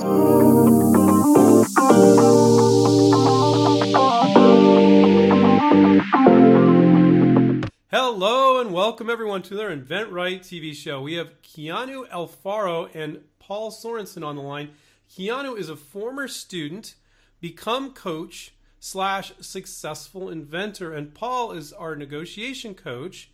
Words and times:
Hello 0.00 0.48
and 8.60 8.72
welcome 8.72 9.10
everyone 9.10 9.42
to 9.42 9.54
their 9.54 9.76
InventRight 9.76 10.40
TV 10.40 10.72
show. 10.74 11.02
We 11.02 11.16
have 11.16 11.42
Keanu 11.42 12.08
Alfaro 12.08 12.88
and 12.94 13.20
Paul 13.40 13.70
Sorensen 13.70 14.24
on 14.24 14.36
the 14.36 14.42
line. 14.42 14.70
Keanu 15.10 15.58
is 15.58 15.68
a 15.68 15.76
former 15.76 16.28
student, 16.28 16.94
become 17.42 17.92
coach 17.92 18.54
slash 18.78 19.34
successful 19.42 20.30
inventor, 20.30 20.94
and 20.94 21.12
Paul 21.12 21.52
is 21.52 21.74
our 21.74 21.94
negotiation 21.94 22.74
coach 22.74 23.30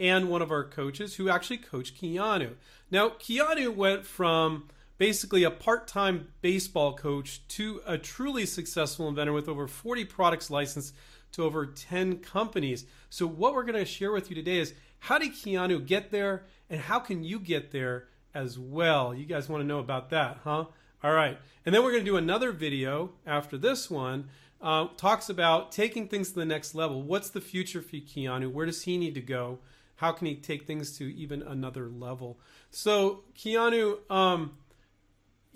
and 0.00 0.28
one 0.28 0.42
of 0.42 0.50
our 0.50 0.64
coaches 0.64 1.14
who 1.14 1.28
actually 1.28 1.58
coached 1.58 2.02
Keanu. 2.02 2.54
Now, 2.90 3.10
Keanu 3.10 3.72
went 3.72 4.04
from 4.04 4.68
basically 4.98 5.44
a 5.44 5.50
part-time 5.50 6.28
baseball 6.42 6.94
coach 6.94 7.46
to 7.48 7.80
a 7.86 7.96
truly 7.96 8.44
successful 8.44 9.08
inventor 9.08 9.32
with 9.32 9.48
over 9.48 9.66
40 9.66 10.04
products 10.04 10.50
licensed 10.50 10.94
to 11.32 11.44
over 11.44 11.66
10 11.66 12.18
companies. 12.18 12.84
So, 13.10 13.26
what 13.26 13.54
we're 13.54 13.64
going 13.64 13.74
to 13.74 13.84
share 13.84 14.12
with 14.12 14.28
you 14.28 14.34
today 14.34 14.58
is 14.58 14.74
how 14.98 15.18
did 15.18 15.32
Keanu 15.32 15.86
get 15.86 16.10
there 16.10 16.44
and 16.68 16.80
how 16.80 16.98
can 16.98 17.22
you 17.22 17.38
get 17.38 17.70
there 17.70 18.08
as 18.34 18.58
well? 18.58 19.14
You 19.14 19.24
guys 19.24 19.48
want 19.48 19.62
to 19.62 19.66
know 19.66 19.78
about 19.78 20.10
that, 20.10 20.40
huh? 20.44 20.66
All 21.02 21.12
right. 21.12 21.38
And 21.64 21.74
then 21.74 21.84
we're 21.84 21.92
going 21.92 22.04
to 22.04 22.10
do 22.10 22.16
another 22.16 22.50
video 22.50 23.12
after 23.26 23.56
this 23.56 23.88
one. 23.90 24.28
Uh, 24.60 24.88
talks 24.96 25.28
about 25.28 25.70
taking 25.70 26.08
things 26.08 26.30
to 26.30 26.34
the 26.34 26.44
next 26.44 26.74
level. 26.74 27.00
What's 27.02 27.30
the 27.30 27.40
future 27.40 27.80
for 27.80 27.96
Keanu? 27.96 28.50
Where 28.50 28.66
does 28.66 28.82
he 28.82 28.98
need 28.98 29.14
to 29.14 29.20
go? 29.20 29.60
How 29.96 30.10
can 30.10 30.26
he 30.26 30.34
take 30.34 30.64
things 30.66 30.96
to 30.98 31.04
even 31.14 31.42
another 31.42 31.88
level? 31.88 32.38
So, 32.70 33.22
Keanu, 33.36 33.98
um, 34.10 34.54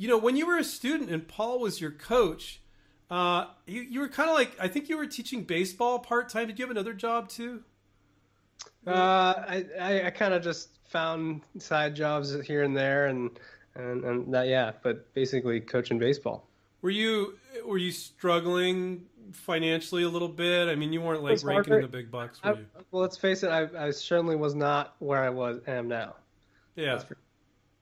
you 0.03 0.09
know, 0.09 0.19
when 0.19 0.37
you 0.37 0.49
were 0.49 0.59
a 0.59 0.65
student 0.65 1.11
and 1.11 1.29
Paul 1.29 1.61
was 1.61 1.81
your 1.81 1.93
coach, 1.93 2.61
uh, 3.09 3.47
you, 3.69 3.83
you 3.83 4.01
were 4.01 4.09
kind 4.09 4.29
of 4.29 4.35
like 4.35 4.51
I 4.59 4.67
think 4.67 4.89
you 4.89 4.97
were 4.97 5.07
teaching 5.07 5.45
baseball 5.45 6.01
part 6.01 6.29
time. 6.29 6.49
Did 6.49 6.59
you 6.59 6.65
have 6.65 6.73
another 6.73 6.93
job 6.93 7.29
too? 7.29 7.63
Uh, 8.85 8.91
I 8.91 9.65
I, 9.81 10.07
I 10.07 10.11
kind 10.11 10.35
of 10.35 10.43
just 10.43 10.71
found 10.89 11.43
side 11.59 11.95
jobs 11.95 12.35
here 12.45 12.65
and 12.65 12.77
there, 12.77 13.07
and 13.07 13.31
and 13.77 14.03
and 14.03 14.35
that 14.35 14.49
yeah, 14.49 14.73
but 14.83 15.15
basically 15.15 15.61
coaching 15.61 16.01
baseball. 16.01 16.49
Were 16.81 16.91
you 16.91 17.39
were 17.65 17.79
you 17.79 17.93
struggling 17.93 19.05
financially 19.31 20.03
a 20.03 20.09
little 20.09 20.27
bit? 20.27 20.69
I 20.69 20.75
mean, 20.75 20.93
you 20.93 21.01
weren't 21.01 21.23
like 21.23 21.45
ranking 21.45 21.75
in 21.75 21.83
the 21.83 21.87
big 21.87 22.11
bucks, 22.11 22.43
were 22.43 22.51
I, 22.51 22.55
you? 22.55 22.67
Well, 22.91 23.03
let's 23.03 23.17
face 23.17 23.45
it, 23.45 23.51
I, 23.51 23.69
I 23.79 23.93
certainly 23.93 24.35
was 24.35 24.57
not 24.57 24.97
where 24.99 25.23
I 25.23 25.31
was 25.31 25.61
am 25.69 25.87
now. 25.87 26.17
Yeah. 26.75 26.99
For, 26.99 27.17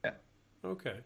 yeah. 0.05 0.11
Okay. 0.67 0.97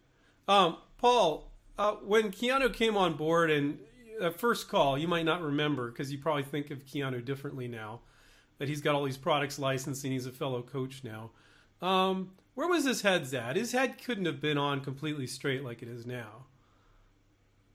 Um, 0.49 0.79
Paul, 0.99 1.51
uh, 1.79 1.93
when 1.95 2.31
Keanu 2.31 2.73
came 2.73 2.97
on 2.97 3.17
board 3.17 3.51
and 3.51 3.79
at 4.21 4.39
first 4.39 4.69
call, 4.69 4.97
you 4.97 5.09
might 5.09 5.25
not 5.25 5.43
remember 5.43 5.91
because 5.91 6.13
you 6.13 6.19
probably 6.19 6.45
think 6.45 6.71
of 6.71 6.85
Keanu 6.85 7.25
differently 7.25 7.69
now. 7.69 8.01
That 8.59 8.69
he's 8.69 8.81
got 8.81 8.95
all 8.95 9.03
these 9.03 9.17
products 9.17 9.59
licensed 9.59 10.05
and 10.05 10.13
he's 10.13 10.27
a 10.27 10.33
fellow 10.33 10.63
coach 10.63 11.03
now. 11.03 11.31
Um, 11.83 12.31
where 12.55 12.69
was 12.69 12.85
his 12.85 13.03
head's 13.03 13.35
at? 13.35 13.57
His 13.57 13.73
head 13.73 14.03
couldn't 14.03 14.27
have 14.27 14.41
been 14.41 14.57
on 14.59 14.81
completely 14.81 15.27
straight 15.27 15.65
like 15.65 15.83
it 15.83 15.89
is 15.89 16.07
now. 16.07 16.47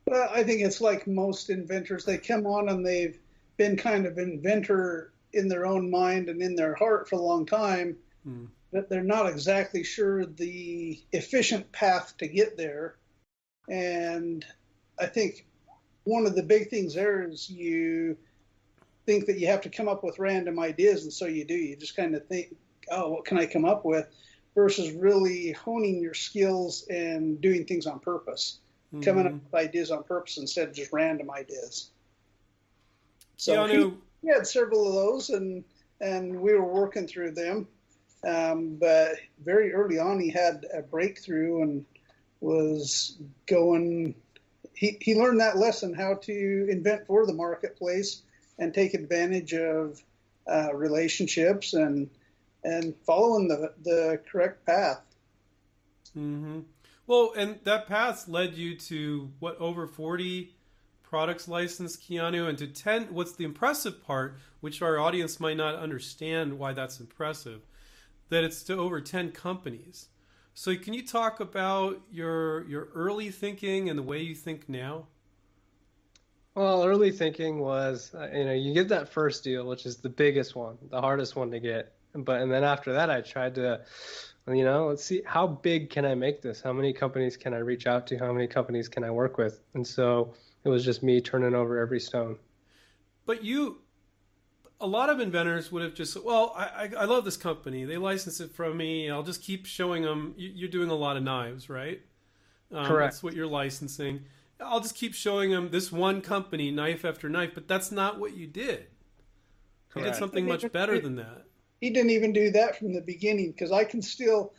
Well, 0.06 0.30
I 0.34 0.44
think 0.44 0.62
it's 0.62 0.82
like 0.82 1.06
most 1.06 1.50
inventors. 1.50 2.06
They 2.06 2.18
come 2.18 2.48
on 2.48 2.70
and 2.70 2.86
they've 2.86 3.20
been 3.58 3.76
kind 3.76 4.06
of 4.06 4.18
inventor 4.18 5.12
in 5.34 5.48
their 5.48 5.66
own 5.66 5.92
mind 5.92 6.30
and 6.30 6.42
in 6.42 6.56
their 6.56 6.74
heart 6.76 7.08
for 7.08 7.16
a 7.16 7.22
long 7.22 7.46
time, 7.46 7.96
hmm. 8.24 8.46
but 8.72 8.90
they're 8.90 9.04
not 9.04 9.28
exactly 9.28 9.84
sure 9.84 10.26
the 10.26 11.00
efficient 11.12 11.72
path 11.72 12.16
to 12.18 12.28
get 12.28 12.58
there. 12.58 12.96
And 13.70 14.46
I 15.00 15.06
think 15.06 15.46
one 16.04 16.26
of 16.26 16.36
the 16.36 16.44
big 16.44 16.70
things 16.70 16.96
there 16.96 17.24
is 17.24 17.50
you 17.50 18.18
think 19.06 19.26
that 19.28 19.40
you 19.40 19.48
have 19.48 19.62
to 19.62 19.70
come 19.70 19.88
up 19.88 20.04
with 20.04 20.20
random 20.20 20.60
ideas, 20.60 21.04
and 21.04 21.14
so 21.14 21.26
you 21.26 21.46
do. 21.46 21.56
You 21.56 21.76
just 21.76 21.96
kind 21.96 22.16
of 22.16 22.26
think, 22.28 22.56
oh, 22.92 23.10
what 23.10 23.26
can 23.26 23.38
I 23.38 23.46
come 23.46 23.66
up 23.66 23.86
with? 23.86 24.08
Versus 24.56 24.92
really 24.92 25.52
honing 25.52 26.02
your 26.02 26.14
skills 26.14 26.86
and 26.90 27.40
doing 27.40 27.66
things 27.66 27.86
on 27.86 28.00
purpose, 28.00 28.60
mm-hmm. 28.94 29.04
coming 29.04 29.28
up 29.28 29.34
with 29.34 29.54
ideas 29.54 29.92
on 29.92 30.04
purpose 30.04 30.38
instead 30.38 30.68
of 30.68 30.76
just 30.76 30.92
random 30.92 31.32
ideas. 31.32 31.92
So 33.38 33.66
he, 33.68 33.94
he, 34.22 34.34
had 34.34 34.46
several 34.46 34.88
of 34.88 34.94
those, 34.94 35.30
and 35.30 35.64
and 36.02 36.40
we 36.42 36.54
were 36.54 36.66
working 36.66 37.08
through 37.08 37.32
them. 37.32 37.68
Um, 38.28 38.76
but 38.76 39.14
very 39.44 39.74
early 39.74 39.98
on, 39.98 40.20
he 40.20 40.30
had 40.30 40.66
a 40.74 40.82
breakthrough 40.82 41.62
and 41.62 41.86
was 42.42 43.18
going 43.46 44.16
he, 44.74 44.98
he 45.02 45.14
learned 45.14 45.42
that 45.42 45.58
lesson 45.58 45.94
how 45.94 46.14
to 46.14 46.68
invent 46.70 47.06
for 47.06 47.26
the 47.26 47.34
marketplace 47.34 48.22
and 48.58 48.74
take 48.74 48.94
advantage 48.94 49.54
of 49.54 50.02
uh, 50.50 50.74
relationships 50.74 51.74
and 51.74 52.10
and 52.64 52.96
following 53.06 53.48
the 53.48 53.74
the 53.84 54.22
correct 54.32 54.66
path. 54.66 55.02
Mm-hmm. 56.18 56.62
Well, 57.08 57.34
and 57.36 57.60
that 57.64 57.88
path 57.88 58.28
led 58.28 58.56
you 58.56 58.78
to 58.78 59.32
what 59.40 59.58
over 59.60 59.86
forty 59.86 60.56
products 61.04 61.48
licensed, 61.48 62.02
Keanu, 62.02 62.48
and 62.48 62.58
to 62.58 62.68
ten. 62.68 63.14
What's 63.14 63.34
the 63.34 63.44
impressive 63.44 64.02
part, 64.04 64.38
which 64.62 64.82
our 64.82 64.98
audience 64.98 65.40
might 65.40 65.58
not 65.58 65.76
understand 65.76 66.58
why 66.58 66.72
that's 66.72 67.00
impressive, 67.00 67.62
that 68.30 68.46
it's 68.46 68.64
to 68.64 68.78
over 68.78 69.02
ten 69.02 69.32
companies. 69.32 70.08
So 70.60 70.76
can 70.76 70.94
you 70.94 71.08
talk 71.08 71.40
about 71.40 72.02
your 72.12 72.68
your 72.68 72.90
early 72.94 73.30
thinking 73.30 73.90
and 73.90 73.98
the 73.98 74.04
way 74.04 74.20
you 74.20 74.36
think 74.36 74.68
now? 74.68 75.08
Well, 76.54 76.84
early 76.84 77.14
thinking 77.14 77.60
was, 77.60 78.14
uh, 78.14 78.28
you 78.34 78.44
know, 78.44 78.52
you 78.52 78.74
get 78.74 78.90
that 78.90 79.08
first 79.08 79.42
deal, 79.46 79.66
which 79.66 79.86
is 79.86 80.00
the 80.00 80.10
biggest 80.10 80.58
one, 80.58 80.78
the 80.90 81.00
hardest 81.00 81.38
one 81.38 81.50
to 81.52 81.62
get. 81.62 81.94
But 82.14 82.42
and 82.42 82.52
then 82.52 82.66
after 82.66 82.92
that, 82.92 83.10
I 83.10 83.22
tried 83.22 83.56
to, 83.56 83.86
you 84.50 84.66
know, 84.66 84.88
let's 84.88 85.06
see 85.06 85.22
how 85.26 85.48
big 85.48 85.92
can 85.92 86.04
I 86.04 86.14
make 86.14 86.42
this? 86.42 86.60
How 86.60 86.74
many 86.74 86.92
companies 86.92 87.38
can 87.38 87.54
I 87.54 87.60
reach 87.60 87.88
out 87.88 88.06
to? 88.08 88.18
How 88.18 88.34
many 88.34 88.48
companies 88.48 88.90
can 88.90 89.06
I 89.06 89.12
work 89.12 89.38
with? 89.38 89.62
And 89.76 89.88
so 89.88 90.34
it 90.66 90.68
was 90.68 90.84
just 90.84 91.02
me 91.02 91.22
turning 91.22 91.56
over 91.56 91.78
every 91.78 92.02
stone. 92.02 92.38
But 93.26 93.46
you 93.46 93.78
a 94.82 94.88
lot 94.88 95.10
of 95.10 95.20
inventors 95.20 95.72
would 95.72 95.84
have 95.84 95.94
just 95.94 96.22
well 96.24 96.54
I, 96.56 96.90
I, 96.98 97.06
love 97.06 97.26
this 97.26 97.38
company. 97.38 97.86
They 97.86 97.98
license 97.98 98.40
it 98.40 98.52
from 98.52 98.78
me. 98.78 99.10
I'll 99.10 99.24
just 99.24 99.42
keep 99.42 99.66
showing 99.66 100.04
them 100.04 100.34
you're 100.38 100.70
doing 100.70 100.90
a 100.90 100.96
lot 100.96 101.18
of 101.18 101.24
knives 101.24 101.70
right? 101.70 102.02
Um, 102.72 102.86
correct. 102.86 103.14
that's 103.14 103.24
what 103.24 103.34
you're 103.34 103.48
licensing. 103.48 104.22
I'll 104.62 104.82
just 104.82 104.96
keep 104.96 105.14
showing 105.14 105.52
them 105.52 105.70
this 105.70 105.92
one 105.92 106.22
company 106.22 106.72
knife 106.72 107.04
after 107.06 107.30
knife 107.30 107.52
but 107.54 107.68
that's 107.68 107.92
not 107.92 108.20
what 108.20 108.36
you 108.36 108.48
did. 108.48 108.88
Correct. 109.90 109.96
you 109.96 110.04
did 110.04 110.16
something 110.16 110.48
much 110.48 110.72
better 110.72 111.00
than 111.00 111.16
that. 111.16 111.46
He 111.82 111.90
didn't 111.90 112.12
even 112.12 112.34
do 112.34 112.52
that 112.52 112.78
from 112.78 112.94
the 112.94 113.02
beginning 113.02 113.52
because 113.52 113.72
i 113.72 113.84
can 113.84 114.02
still 114.02 114.54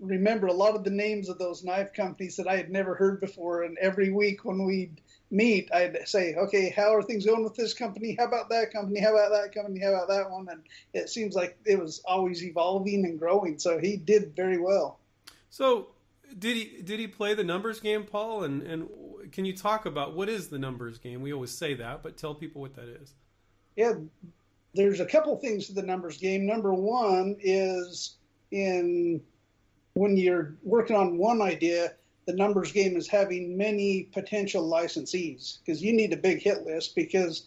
remember 0.00 0.48
a 0.48 0.52
lot 0.52 0.74
of 0.74 0.84
the 0.84 0.90
names 0.90 1.28
of 1.28 1.38
those 1.38 1.62
knife 1.62 1.92
companies 1.92 2.36
that 2.36 2.48
i 2.48 2.56
had 2.56 2.70
never 2.70 2.94
heard 2.94 3.20
before 3.20 3.62
and 3.62 3.78
every 3.78 4.10
week 4.10 4.44
when 4.44 4.64
we'd 4.64 5.00
meet, 5.34 5.68
I'd 5.74 6.08
say, 6.08 6.34
okay, 6.34 6.70
how 6.70 6.94
are 6.94 7.02
things 7.02 7.26
going 7.26 7.44
with 7.44 7.54
this 7.54 7.74
company? 7.74 8.16
How 8.18 8.24
about 8.24 8.48
that 8.50 8.72
company? 8.72 9.00
How 9.00 9.14
about 9.14 9.30
that 9.30 9.54
company? 9.54 9.80
How 9.80 9.92
about 9.92 10.08
that 10.08 10.30
one? 10.30 10.48
And 10.48 10.62
it 10.94 11.08
seems 11.08 11.34
like 11.34 11.58
it 11.66 11.78
was 11.78 12.00
always 12.04 12.42
evolving 12.42 13.04
and 13.04 13.18
growing. 13.18 13.58
So 13.58 13.78
he 13.78 13.96
did 13.96 14.34
very 14.36 14.58
well. 14.58 15.00
So 15.50 15.88
did 16.38 16.56
he 16.56 16.82
did 16.82 17.00
he 17.00 17.06
play 17.06 17.34
the 17.34 17.44
numbers 17.44 17.80
game, 17.80 18.04
Paul? 18.04 18.44
And 18.44 18.62
and 18.62 18.88
can 19.32 19.44
you 19.44 19.56
talk 19.56 19.86
about 19.86 20.14
what 20.14 20.28
is 20.28 20.48
the 20.48 20.58
numbers 20.58 20.98
game? 20.98 21.20
We 21.20 21.32
always 21.32 21.50
say 21.50 21.74
that, 21.74 22.02
but 22.02 22.16
tell 22.16 22.34
people 22.34 22.60
what 22.60 22.74
that 22.76 22.88
is. 22.88 23.14
Yeah, 23.76 23.94
there's 24.74 25.00
a 25.00 25.06
couple 25.06 25.36
things 25.36 25.66
to 25.66 25.72
the 25.72 25.82
numbers 25.82 26.18
game. 26.18 26.46
Number 26.46 26.72
one 26.72 27.36
is 27.40 28.16
in 28.50 29.20
when 29.94 30.16
you're 30.16 30.54
working 30.62 30.96
on 30.96 31.18
one 31.18 31.40
idea, 31.40 31.92
the 32.26 32.34
numbers 32.34 32.72
game 32.72 32.96
is 32.96 33.08
having 33.08 33.56
many 33.56 34.08
potential 34.12 34.68
licensees 34.68 35.58
because 35.60 35.82
you 35.82 35.92
need 35.92 36.12
a 36.12 36.16
big 36.16 36.42
hit 36.42 36.64
list 36.64 36.94
because 36.94 37.46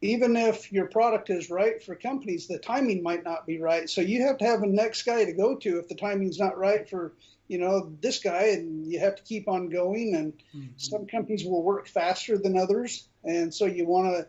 even 0.00 0.36
if 0.36 0.70
your 0.70 0.86
product 0.86 1.30
is 1.30 1.50
right 1.50 1.82
for 1.82 1.94
companies, 1.94 2.46
the 2.46 2.58
timing 2.58 3.02
might 3.02 3.24
not 3.24 3.46
be 3.46 3.58
right. 3.58 3.88
So 3.88 4.00
you 4.00 4.22
have 4.26 4.38
to 4.38 4.44
have 4.44 4.62
a 4.62 4.66
next 4.66 5.02
guy 5.04 5.24
to 5.24 5.32
go 5.32 5.56
to 5.56 5.78
if 5.78 5.88
the 5.88 5.94
timing's 5.94 6.38
not 6.38 6.58
right 6.58 6.88
for 6.88 7.14
you 7.48 7.58
know 7.58 7.92
this 8.00 8.20
guy, 8.20 8.48
and 8.48 8.86
you 8.86 8.98
have 9.00 9.16
to 9.16 9.22
keep 9.22 9.48
on 9.48 9.68
going. 9.68 10.14
And 10.14 10.32
mm-hmm. 10.54 10.72
some 10.76 11.06
companies 11.06 11.44
will 11.44 11.62
work 11.62 11.88
faster 11.88 12.38
than 12.38 12.56
others, 12.56 13.08
and 13.22 13.52
so 13.52 13.66
you 13.66 13.86
want 13.86 14.14
to 14.14 14.26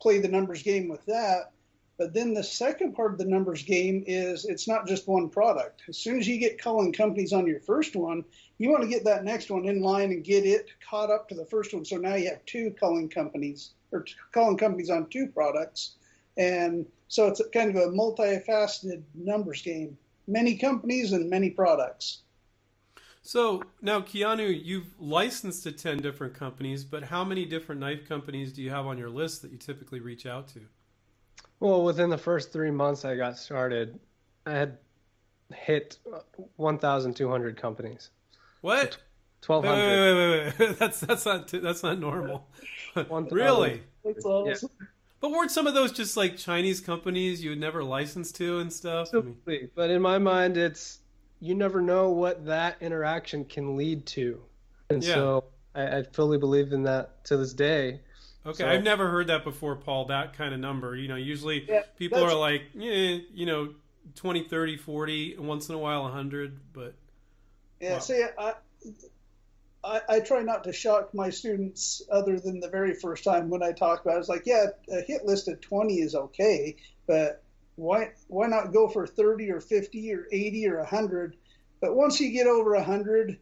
play 0.00 0.18
the 0.18 0.28
numbers 0.28 0.62
game 0.62 0.88
with 0.88 1.04
that. 1.06 1.52
But 1.98 2.14
then 2.14 2.32
the 2.32 2.44
second 2.44 2.94
part 2.94 3.10
of 3.10 3.18
the 3.18 3.24
numbers 3.24 3.64
game 3.64 4.04
is 4.06 4.44
it's 4.44 4.68
not 4.68 4.86
just 4.86 5.08
one 5.08 5.28
product. 5.28 5.82
As 5.88 5.98
soon 5.98 6.20
as 6.20 6.28
you 6.28 6.38
get 6.38 6.62
calling 6.62 6.92
companies 6.92 7.32
on 7.32 7.44
your 7.44 7.58
first 7.58 7.96
one, 7.96 8.24
you 8.58 8.70
want 8.70 8.84
to 8.84 8.88
get 8.88 9.04
that 9.04 9.24
next 9.24 9.50
one 9.50 9.66
in 9.66 9.82
line 9.82 10.12
and 10.12 10.22
get 10.22 10.46
it 10.46 10.68
caught 10.88 11.10
up 11.10 11.28
to 11.28 11.34
the 11.34 11.44
first 11.44 11.74
one. 11.74 11.84
So 11.84 11.96
now 11.96 12.14
you 12.14 12.28
have 12.28 12.44
two 12.46 12.72
calling 12.78 13.08
companies 13.08 13.70
or 13.90 14.06
calling 14.32 14.56
companies 14.56 14.90
on 14.90 15.08
two 15.08 15.26
products. 15.26 15.96
And 16.36 16.86
so 17.08 17.26
it's 17.26 17.42
kind 17.52 17.68
of 17.68 17.76
a 17.76 17.88
multifaceted 17.88 19.02
numbers 19.14 19.62
game, 19.62 19.98
many 20.28 20.56
companies 20.56 21.12
and 21.12 21.28
many 21.28 21.50
products. 21.50 22.22
So 23.22 23.64
now, 23.82 24.00
Keanu, 24.00 24.64
you've 24.64 24.94
licensed 25.00 25.64
to 25.64 25.72
10 25.72 25.98
different 25.98 26.34
companies, 26.34 26.84
but 26.84 27.02
how 27.02 27.24
many 27.24 27.44
different 27.44 27.80
knife 27.80 28.08
companies 28.08 28.52
do 28.52 28.62
you 28.62 28.70
have 28.70 28.86
on 28.86 28.98
your 28.98 29.10
list 29.10 29.42
that 29.42 29.50
you 29.50 29.58
typically 29.58 29.98
reach 29.98 30.24
out 30.24 30.46
to? 30.48 30.60
Well, 31.60 31.84
within 31.84 32.10
the 32.10 32.18
first 32.18 32.52
three 32.52 32.70
months 32.70 33.04
I 33.04 33.16
got 33.16 33.36
started, 33.36 33.98
I 34.46 34.52
had 34.52 34.78
hit 35.52 35.98
1,200 36.56 37.56
companies. 37.56 38.10
What? 38.60 38.98
1,200. 39.46 39.78
Wait, 39.78 39.98
wait, 39.98 40.14
wait, 40.14 40.58
wait, 40.58 40.68
wait. 40.70 40.78
That's 40.78 41.00
that's 41.00 41.24
not 41.24 41.48
that's 41.48 41.82
not 41.82 41.98
normal. 41.98 42.48
really? 43.30 43.82
That's 44.04 44.24
awesome. 44.24 44.70
But 45.20 45.30
weren't 45.30 45.50
some 45.50 45.66
of 45.66 45.74
those 45.74 45.92
just 45.92 46.16
like 46.16 46.36
Chinese 46.36 46.80
companies 46.80 47.42
you 47.42 47.50
would 47.50 47.60
never 47.60 47.82
license 47.82 48.30
to 48.32 48.60
and 48.60 48.72
stuff? 48.72 49.08
I 49.12 49.16
mean, 49.16 49.36
Absolutely. 49.46 49.70
But 49.74 49.90
in 49.90 50.00
my 50.02 50.18
mind, 50.18 50.56
it's 50.56 51.00
you 51.40 51.54
never 51.54 51.80
know 51.80 52.10
what 52.10 52.46
that 52.46 52.76
interaction 52.80 53.44
can 53.44 53.76
lead 53.76 54.06
to, 54.06 54.40
and 54.90 55.02
Yeah. 55.02 55.14
so 55.14 55.44
I, 55.74 55.98
I 55.98 56.02
fully 56.02 56.38
believe 56.38 56.72
in 56.72 56.82
that 56.84 57.24
to 57.24 57.36
this 57.36 57.52
day. 57.52 58.00
Okay, 58.46 58.58
So- 58.58 58.68
I've 58.68 58.84
never 58.84 59.08
heard 59.10 59.28
that 59.28 59.44
before, 59.44 59.76
Paul. 59.76 60.06
That 60.06 60.34
kind 60.34 60.54
of 60.54 60.60
number. 60.60 60.96
You 60.96 61.08
know, 61.08 61.16
usually 61.16 61.64
Yeah, 61.68 61.82
people 61.96 62.22
are 62.22 62.34
like, 62.34 62.62
yeah, 62.74 63.18
you 63.32 63.46
know, 63.46 63.74
20, 64.14 64.44
30, 64.44 64.76
40, 64.76 65.34
and 65.34 65.46
once 65.46 65.68
in 65.68 65.74
a 65.74 65.78
while 65.78 66.02
100. 66.04 66.58
But 66.72 66.94
Yeah, 67.80 67.94
Wow. 67.94 67.98
see, 68.00 68.24
I, 68.38 68.54
I 69.84 70.00
I 70.08 70.20
try 70.20 70.42
not 70.42 70.64
to 70.64 70.72
shock 70.72 71.14
my 71.14 71.30
students 71.30 72.02
other 72.10 72.40
than 72.40 72.58
the 72.60 72.68
very 72.68 72.94
first 72.94 73.22
time 73.24 73.48
when 73.48 73.62
I 73.62 73.72
talk 73.72 74.02
about 74.04 74.16
it. 74.16 74.20
It's 74.20 74.28
like, 74.28 74.46
yeah, 74.46 74.66
a 74.90 75.00
hit 75.02 75.24
list 75.24 75.46
of 75.48 75.60
20 75.60 76.00
is 76.00 76.14
okay, 76.14 76.76
but 77.06 77.42
why 77.76 78.12
why 78.26 78.48
not 78.48 78.72
go 78.72 78.88
for 78.88 79.06
30 79.06 79.50
or 79.52 79.60
50 79.60 80.12
or 80.12 80.26
80 80.32 80.66
or 80.68 80.78
100? 80.78 81.36
But 81.80 81.94
once 81.94 82.20
you 82.20 82.32
get 82.32 82.48
over 82.48 82.74
100, 82.74 83.38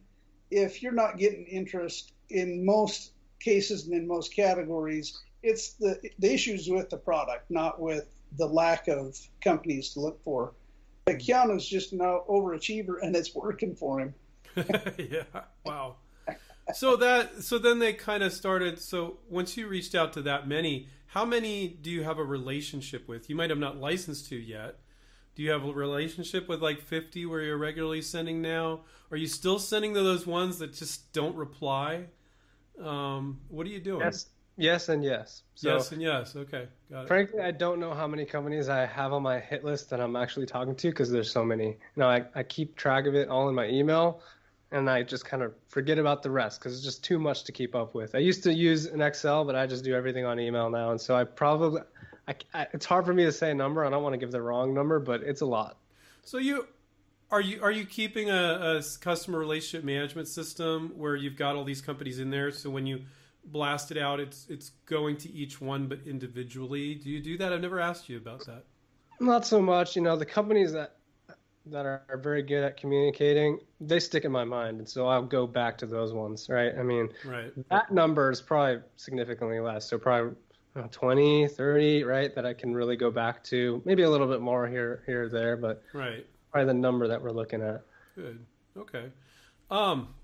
if 0.51 0.83
you're 0.83 0.91
not 0.91 1.17
getting 1.17 1.45
interest 1.45 2.13
in 2.29 2.63
most 2.63 3.11
cases 3.39 3.85
and 3.85 3.93
in 3.93 4.07
most 4.07 4.33
categories, 4.33 5.19
it's 5.43 5.73
the 5.73 5.99
the 6.19 6.33
issues 6.33 6.69
with 6.69 6.89
the 6.89 6.97
product, 6.97 7.49
not 7.49 7.79
with 7.79 8.07
the 8.37 8.45
lack 8.45 8.87
of 8.87 9.17
companies 9.41 9.93
to 9.93 9.99
look 9.99 10.21
for. 10.23 10.53
But 11.05 11.15
hmm. 11.15 11.31
Keanu's 11.31 11.67
just 11.67 11.93
an 11.93 11.99
overachiever, 11.99 13.01
and 13.01 13.15
it's 13.15 13.33
working 13.33 13.75
for 13.75 13.99
him. 13.99 14.13
yeah, 14.97 15.23
wow. 15.65 15.95
So 16.73 16.97
that 16.97 17.43
so 17.43 17.57
then 17.57 17.79
they 17.79 17.93
kind 17.93 18.23
of 18.23 18.33
started. 18.33 18.79
So 18.79 19.17
once 19.29 19.55
you 19.55 19.67
reached 19.67 19.95
out 19.95 20.13
to 20.13 20.21
that 20.23 20.47
many, 20.47 20.87
how 21.07 21.23
many 21.23 21.67
do 21.67 21.89
you 21.89 22.03
have 22.03 22.19
a 22.19 22.23
relationship 22.23 23.07
with? 23.07 23.29
You 23.29 23.35
might 23.35 23.49
have 23.49 23.59
not 23.59 23.77
licensed 23.77 24.27
to 24.29 24.35
yet. 24.35 24.79
Do 25.35 25.43
you 25.43 25.51
have 25.51 25.63
a 25.63 25.71
relationship 25.71 26.49
with 26.49 26.61
like 26.61 26.81
fifty 26.81 27.25
where 27.25 27.41
you're 27.41 27.57
regularly 27.57 28.01
sending 28.01 28.41
now? 28.41 28.81
Are 29.11 29.17
you 29.17 29.27
still 29.27 29.59
sending 29.59 29.93
to 29.93 30.03
those 30.03 30.27
ones 30.27 30.59
that 30.59 30.73
just 30.73 31.13
don't 31.13 31.35
reply? 31.35 32.07
Um, 32.81 33.39
what 33.49 33.65
are 33.65 33.69
you 33.69 33.79
doing? 33.79 34.01
Yes, 34.01 34.27
yes, 34.57 34.89
and 34.89 35.03
yes. 35.03 35.43
So, 35.55 35.73
yes, 35.73 35.91
and 35.91 36.01
yes. 36.01 36.35
Okay, 36.35 36.67
got 36.91 37.03
it. 37.03 37.07
frankly, 37.07 37.41
I 37.41 37.51
don't 37.51 37.79
know 37.79 37.93
how 37.93 38.07
many 38.07 38.25
companies 38.25 38.69
I 38.69 38.85
have 38.85 39.13
on 39.13 39.23
my 39.23 39.39
hit 39.39 39.63
list 39.63 39.89
that 39.89 39.99
I'm 39.99 40.15
actually 40.15 40.45
talking 40.45 40.75
to 40.75 40.89
because 40.89 41.09
there's 41.09 41.31
so 41.31 41.43
many. 41.43 41.65
You 41.65 41.75
know, 41.95 42.07
I, 42.07 42.25
I 42.35 42.43
keep 42.43 42.75
track 42.75 43.05
of 43.05 43.15
it 43.15 43.29
all 43.29 43.49
in 43.49 43.55
my 43.55 43.67
email, 43.67 44.21
and 44.71 44.89
I 44.89 45.03
just 45.03 45.25
kind 45.25 45.43
of 45.43 45.53
forget 45.67 45.97
about 45.97 46.23
the 46.23 46.31
rest 46.31 46.59
because 46.59 46.73
it's 46.73 46.83
just 46.83 47.03
too 47.03 47.19
much 47.19 47.43
to 47.45 47.51
keep 47.51 47.75
up 47.75 47.95
with. 47.95 48.15
I 48.15 48.19
used 48.19 48.43
to 48.43 48.53
use 48.53 48.85
an 48.85 49.01
Excel, 49.01 49.45
but 49.45 49.55
I 49.55 49.65
just 49.65 49.83
do 49.83 49.95
everything 49.95 50.25
on 50.25 50.39
email 50.39 50.69
now, 50.69 50.91
and 50.91 51.01
so 51.01 51.15
I 51.15 51.23
probably, 51.23 51.81
I, 52.27 52.35
I, 52.53 52.67
it's 52.73 52.85
hard 52.85 53.05
for 53.05 53.13
me 53.13 53.23
to 53.23 53.31
say 53.31 53.51
a 53.51 53.55
number. 53.55 53.85
I 53.85 53.89
don't 53.89 54.03
want 54.03 54.13
to 54.13 54.19
give 54.19 54.31
the 54.31 54.41
wrong 54.41 54.73
number, 54.73 54.99
but 54.99 55.23
it's 55.23 55.41
a 55.41 55.45
lot. 55.45 55.77
So 56.23 56.37
you 56.37 56.67
are 57.31 57.41
you 57.41 57.61
are 57.61 57.71
you 57.71 57.85
keeping 57.85 58.29
a, 58.29 58.79
a 58.79 58.83
customer 59.01 59.37
relationship 59.39 59.83
management 59.83 60.27
system 60.27 60.93
where 60.95 61.15
you've 61.15 61.35
got 61.35 61.55
all 61.55 61.63
these 61.63 61.81
companies 61.81 62.19
in 62.19 62.29
there? 62.29 62.51
So 62.51 62.69
when 62.69 62.85
you 62.85 63.01
blast 63.45 63.91
it 63.91 63.97
out, 63.97 64.19
it's 64.19 64.47
it's 64.49 64.71
going 64.85 65.17
to 65.17 65.31
each 65.31 65.59
one, 65.59 65.87
but 65.87 65.99
individually. 66.05 66.95
Do 66.95 67.09
you 67.09 67.21
do 67.21 67.37
that? 67.37 67.51
I've 67.51 67.61
never 67.61 67.79
asked 67.79 68.09
you 68.09 68.17
about 68.17 68.45
that. 68.45 68.63
Not 69.19 69.45
so 69.45 69.61
much, 69.61 69.95
you 69.95 70.01
know, 70.01 70.15
the 70.15 70.25
companies 70.25 70.71
that 70.73 70.97
that 71.65 71.85
are, 71.85 72.03
are 72.09 72.17
very 72.17 72.43
good 72.43 72.63
at 72.63 72.77
communicating, 72.77 73.59
they 73.81 73.99
stick 73.99 74.23
in 74.23 74.31
my 74.31 74.45
mind, 74.45 74.79
and 74.79 74.87
so 74.87 75.07
I'll 75.07 75.23
go 75.23 75.45
back 75.45 75.77
to 75.79 75.85
those 75.85 76.13
ones, 76.13 76.47
right? 76.49 76.71
I 76.77 76.83
mean, 76.83 77.09
Right. 77.25 77.51
that 77.69 77.91
number 77.91 78.31
is 78.31 78.41
probably 78.41 78.81
significantly 78.95 79.59
less, 79.59 79.89
so 79.89 79.97
probably 79.97 80.35
uh, 80.77 80.83
20, 80.91 81.47
30, 81.49 82.03
right? 82.03 82.33
That 82.33 82.45
I 82.45 82.53
can 82.53 82.73
really 82.73 82.95
go 82.95 83.11
back 83.11 83.43
to, 83.45 83.81
maybe 83.83 84.03
a 84.03 84.09
little 84.09 84.27
bit 84.27 84.39
more 84.39 84.65
here, 84.67 85.03
here 85.05 85.23
or 85.23 85.29
there, 85.29 85.57
but 85.57 85.83
Right. 85.93 86.25
Probably 86.57 86.73
the 86.73 86.79
number 86.79 87.07
that 87.07 87.21
we're 87.21 87.31
looking 87.31 87.61
at. 87.61 87.83
Good. 88.15 88.45
Okay. 88.75 89.11
Um, 89.69 90.15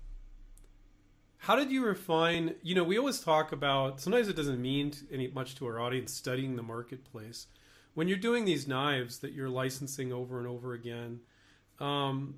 how 1.38 1.54
did 1.54 1.70
you 1.70 1.84
refine? 1.84 2.54
You 2.62 2.74
know, 2.74 2.82
we 2.82 2.98
always 2.98 3.20
talk 3.20 3.52
about. 3.52 4.00
Sometimes 4.00 4.28
it 4.28 4.34
doesn't 4.34 4.60
mean 4.60 4.92
any 5.12 5.28
much 5.28 5.54
to 5.56 5.66
our 5.66 5.78
audience 5.80 6.12
studying 6.12 6.56
the 6.56 6.62
marketplace. 6.62 7.46
When 7.94 8.08
you're 8.08 8.18
doing 8.18 8.44
these 8.44 8.66
knives 8.66 9.18
that 9.20 9.32
you're 9.32 9.48
licensing 9.48 10.12
over 10.12 10.40
and 10.40 10.48
over 10.48 10.72
again, 10.72 11.20
um, 11.78 12.36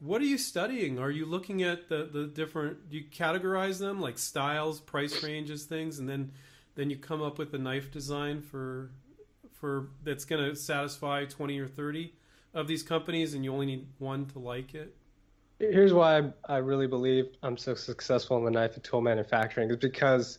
what 0.00 0.20
are 0.20 0.24
you 0.24 0.38
studying? 0.38 0.98
Are 0.98 1.10
you 1.10 1.24
looking 1.24 1.62
at 1.62 1.88
the 1.88 2.08
the 2.12 2.26
different? 2.26 2.90
Do 2.90 2.96
you 2.96 3.04
categorize 3.04 3.78
them 3.78 4.00
like 4.00 4.18
styles, 4.18 4.80
price 4.80 5.22
ranges, 5.22 5.66
things, 5.66 6.00
and 6.00 6.08
then 6.08 6.32
then 6.74 6.90
you 6.90 6.96
come 6.96 7.22
up 7.22 7.38
with 7.38 7.54
a 7.54 7.58
knife 7.58 7.92
design 7.92 8.42
for 8.42 8.90
for 9.52 9.90
that's 10.02 10.24
going 10.24 10.50
to 10.50 10.56
satisfy 10.56 11.26
twenty 11.26 11.60
or 11.60 11.68
thirty 11.68 12.14
of 12.54 12.66
these 12.66 12.82
companies, 12.82 13.34
and 13.34 13.44
you 13.44 13.52
only 13.52 13.66
need 13.66 13.86
one 13.98 14.26
to 14.26 14.38
like 14.38 14.74
it. 14.74 14.94
Here's 15.58 15.92
why 15.92 16.18
I, 16.18 16.32
I 16.48 16.56
really 16.58 16.86
believe 16.86 17.26
I'm 17.42 17.56
so 17.56 17.74
successful 17.74 18.36
in 18.36 18.44
the 18.44 18.50
knife 18.50 18.74
and 18.74 18.84
tool 18.84 19.00
manufacturing 19.00 19.70
is 19.70 19.76
because 19.76 20.38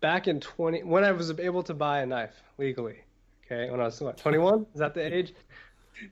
back 0.00 0.26
in 0.26 0.40
20 0.40 0.84
when 0.84 1.04
I 1.04 1.12
was 1.12 1.30
able 1.38 1.62
to 1.64 1.74
buy 1.74 2.00
a 2.00 2.06
knife 2.06 2.42
legally, 2.56 2.96
okay, 3.44 3.70
when 3.70 3.80
I 3.80 3.84
was 3.84 4.00
what 4.00 4.16
21, 4.16 4.66
is 4.72 4.80
that 4.80 4.94
the 4.94 5.14
age? 5.14 5.34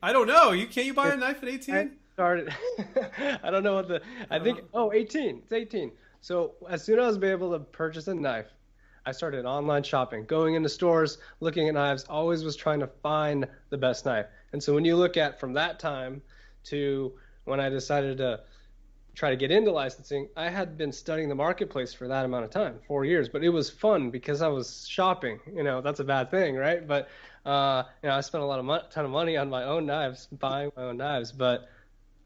I 0.02 0.12
don't 0.12 0.26
know. 0.26 0.52
You 0.52 0.66
can't 0.66 0.86
you 0.86 0.92
buy 0.92 1.08
a 1.08 1.16
knife 1.16 1.42
at 1.42 1.48
I 1.48 1.52
eighteen? 1.52 1.96
started. 2.12 2.52
I 3.42 3.50
don't 3.50 3.62
know 3.62 3.74
what 3.74 3.88
the. 3.88 4.02
I 4.30 4.36
uh-huh. 4.36 4.44
think. 4.44 4.60
Oh, 4.74 4.92
18. 4.92 5.42
It's 5.44 5.52
18. 5.52 5.92
So 6.20 6.54
as 6.68 6.82
soon 6.82 6.98
as 6.98 7.04
I 7.04 7.06
was 7.06 7.22
able 7.22 7.52
to 7.52 7.60
purchase 7.60 8.08
a 8.08 8.14
knife, 8.14 8.48
I 9.08 9.12
started 9.12 9.46
online 9.46 9.82
shopping, 9.84 10.26
going 10.26 10.54
into 10.54 10.68
stores, 10.68 11.16
looking 11.40 11.66
at 11.66 11.72
knives. 11.72 12.04
Always 12.10 12.44
was 12.44 12.56
trying 12.56 12.80
to 12.80 12.86
find 12.86 13.48
the 13.70 13.78
best 13.78 14.04
knife. 14.04 14.26
And 14.52 14.62
so 14.62 14.74
when 14.74 14.84
you 14.84 14.96
look 14.96 15.16
at 15.16 15.40
from 15.40 15.54
that 15.54 15.78
time 15.78 16.20
to 16.64 17.14
when 17.44 17.58
I 17.58 17.70
decided 17.70 18.18
to 18.18 18.40
try 19.14 19.30
to 19.30 19.36
get 19.36 19.50
into 19.50 19.72
licensing, 19.72 20.28
I 20.36 20.50
had 20.50 20.76
been 20.76 20.92
studying 20.92 21.30
the 21.30 21.34
marketplace 21.34 21.94
for 21.94 22.06
that 22.06 22.26
amount 22.26 22.44
of 22.44 22.50
time, 22.50 22.80
four 22.86 23.06
years. 23.06 23.30
But 23.30 23.42
it 23.42 23.48
was 23.48 23.70
fun 23.70 24.10
because 24.10 24.42
I 24.42 24.48
was 24.48 24.86
shopping. 24.86 25.40
You 25.54 25.62
know, 25.62 25.80
that's 25.80 26.00
a 26.00 26.04
bad 26.04 26.30
thing, 26.30 26.54
right? 26.56 26.86
But 26.86 27.08
uh, 27.46 27.84
you 28.02 28.10
know, 28.10 28.14
I 28.14 28.20
spent 28.20 28.44
a 28.44 28.46
lot 28.46 28.58
of 28.58 28.66
mon- 28.66 28.90
ton 28.90 29.06
of 29.06 29.10
money 29.10 29.38
on 29.38 29.48
my 29.48 29.64
own 29.64 29.86
knives, 29.86 30.26
buying 30.26 30.70
my 30.76 30.82
own 30.82 30.98
knives. 30.98 31.32
But 31.32 31.66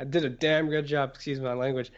I 0.01 0.05
did 0.05 0.25
a 0.25 0.31
damn 0.31 0.69
good 0.69 0.87
job, 0.87 1.12
excuse 1.15 1.39
my 1.39 1.55
language, 1.55 1.93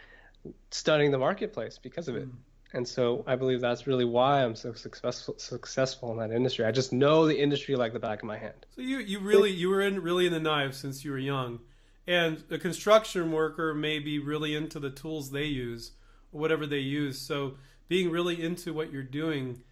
studying 0.71 1.11
the 1.11 1.19
marketplace 1.19 1.79
because 1.83 2.07
of 2.07 2.17
it. 2.17 2.29
And 2.75 2.87
so 2.87 3.23
I 3.27 3.37
believe 3.37 3.61
that's 3.61 3.87
really 3.87 4.05
why 4.05 4.43
I'm 4.43 4.57
so 4.57 4.73
successful 4.73 5.37
successful 5.39 6.11
in 6.11 6.19
that 6.19 6.35
industry. 6.35 6.65
I 6.65 6.73
just 6.73 6.93
know 6.93 7.27
the 7.27 7.39
industry 7.41 7.77
like 7.77 7.93
the 7.93 8.01
back 8.01 8.19
of 8.19 8.27
my 8.27 8.37
hand. 8.37 8.67
So 8.75 8.83
you 8.83 8.99
you 8.99 9.21
really 9.21 9.53
you 9.53 9.69
were 9.69 9.81
in 9.81 10.03
really 10.03 10.27
in 10.27 10.33
the 10.33 10.41
knives 10.41 10.77
since 10.77 11.05
you 11.05 11.13
were 11.13 11.19
young, 11.19 11.61
and 12.07 12.43
a 12.51 12.59
construction 12.59 13.31
worker 13.31 13.75
may 13.75 14.01
be 14.01 14.19
really 14.19 14.57
into 14.57 14.81
the 14.81 14.91
tools 14.91 15.31
they 15.31 15.45
use 15.45 15.93
or 16.33 16.41
whatever 16.41 16.67
they 16.67 16.81
use. 16.81 17.21
So 17.21 17.55
being 17.87 18.11
really 18.11 18.43
into 18.43 18.73
what 18.75 18.93
you're 18.93 19.05
doing, 19.05 19.63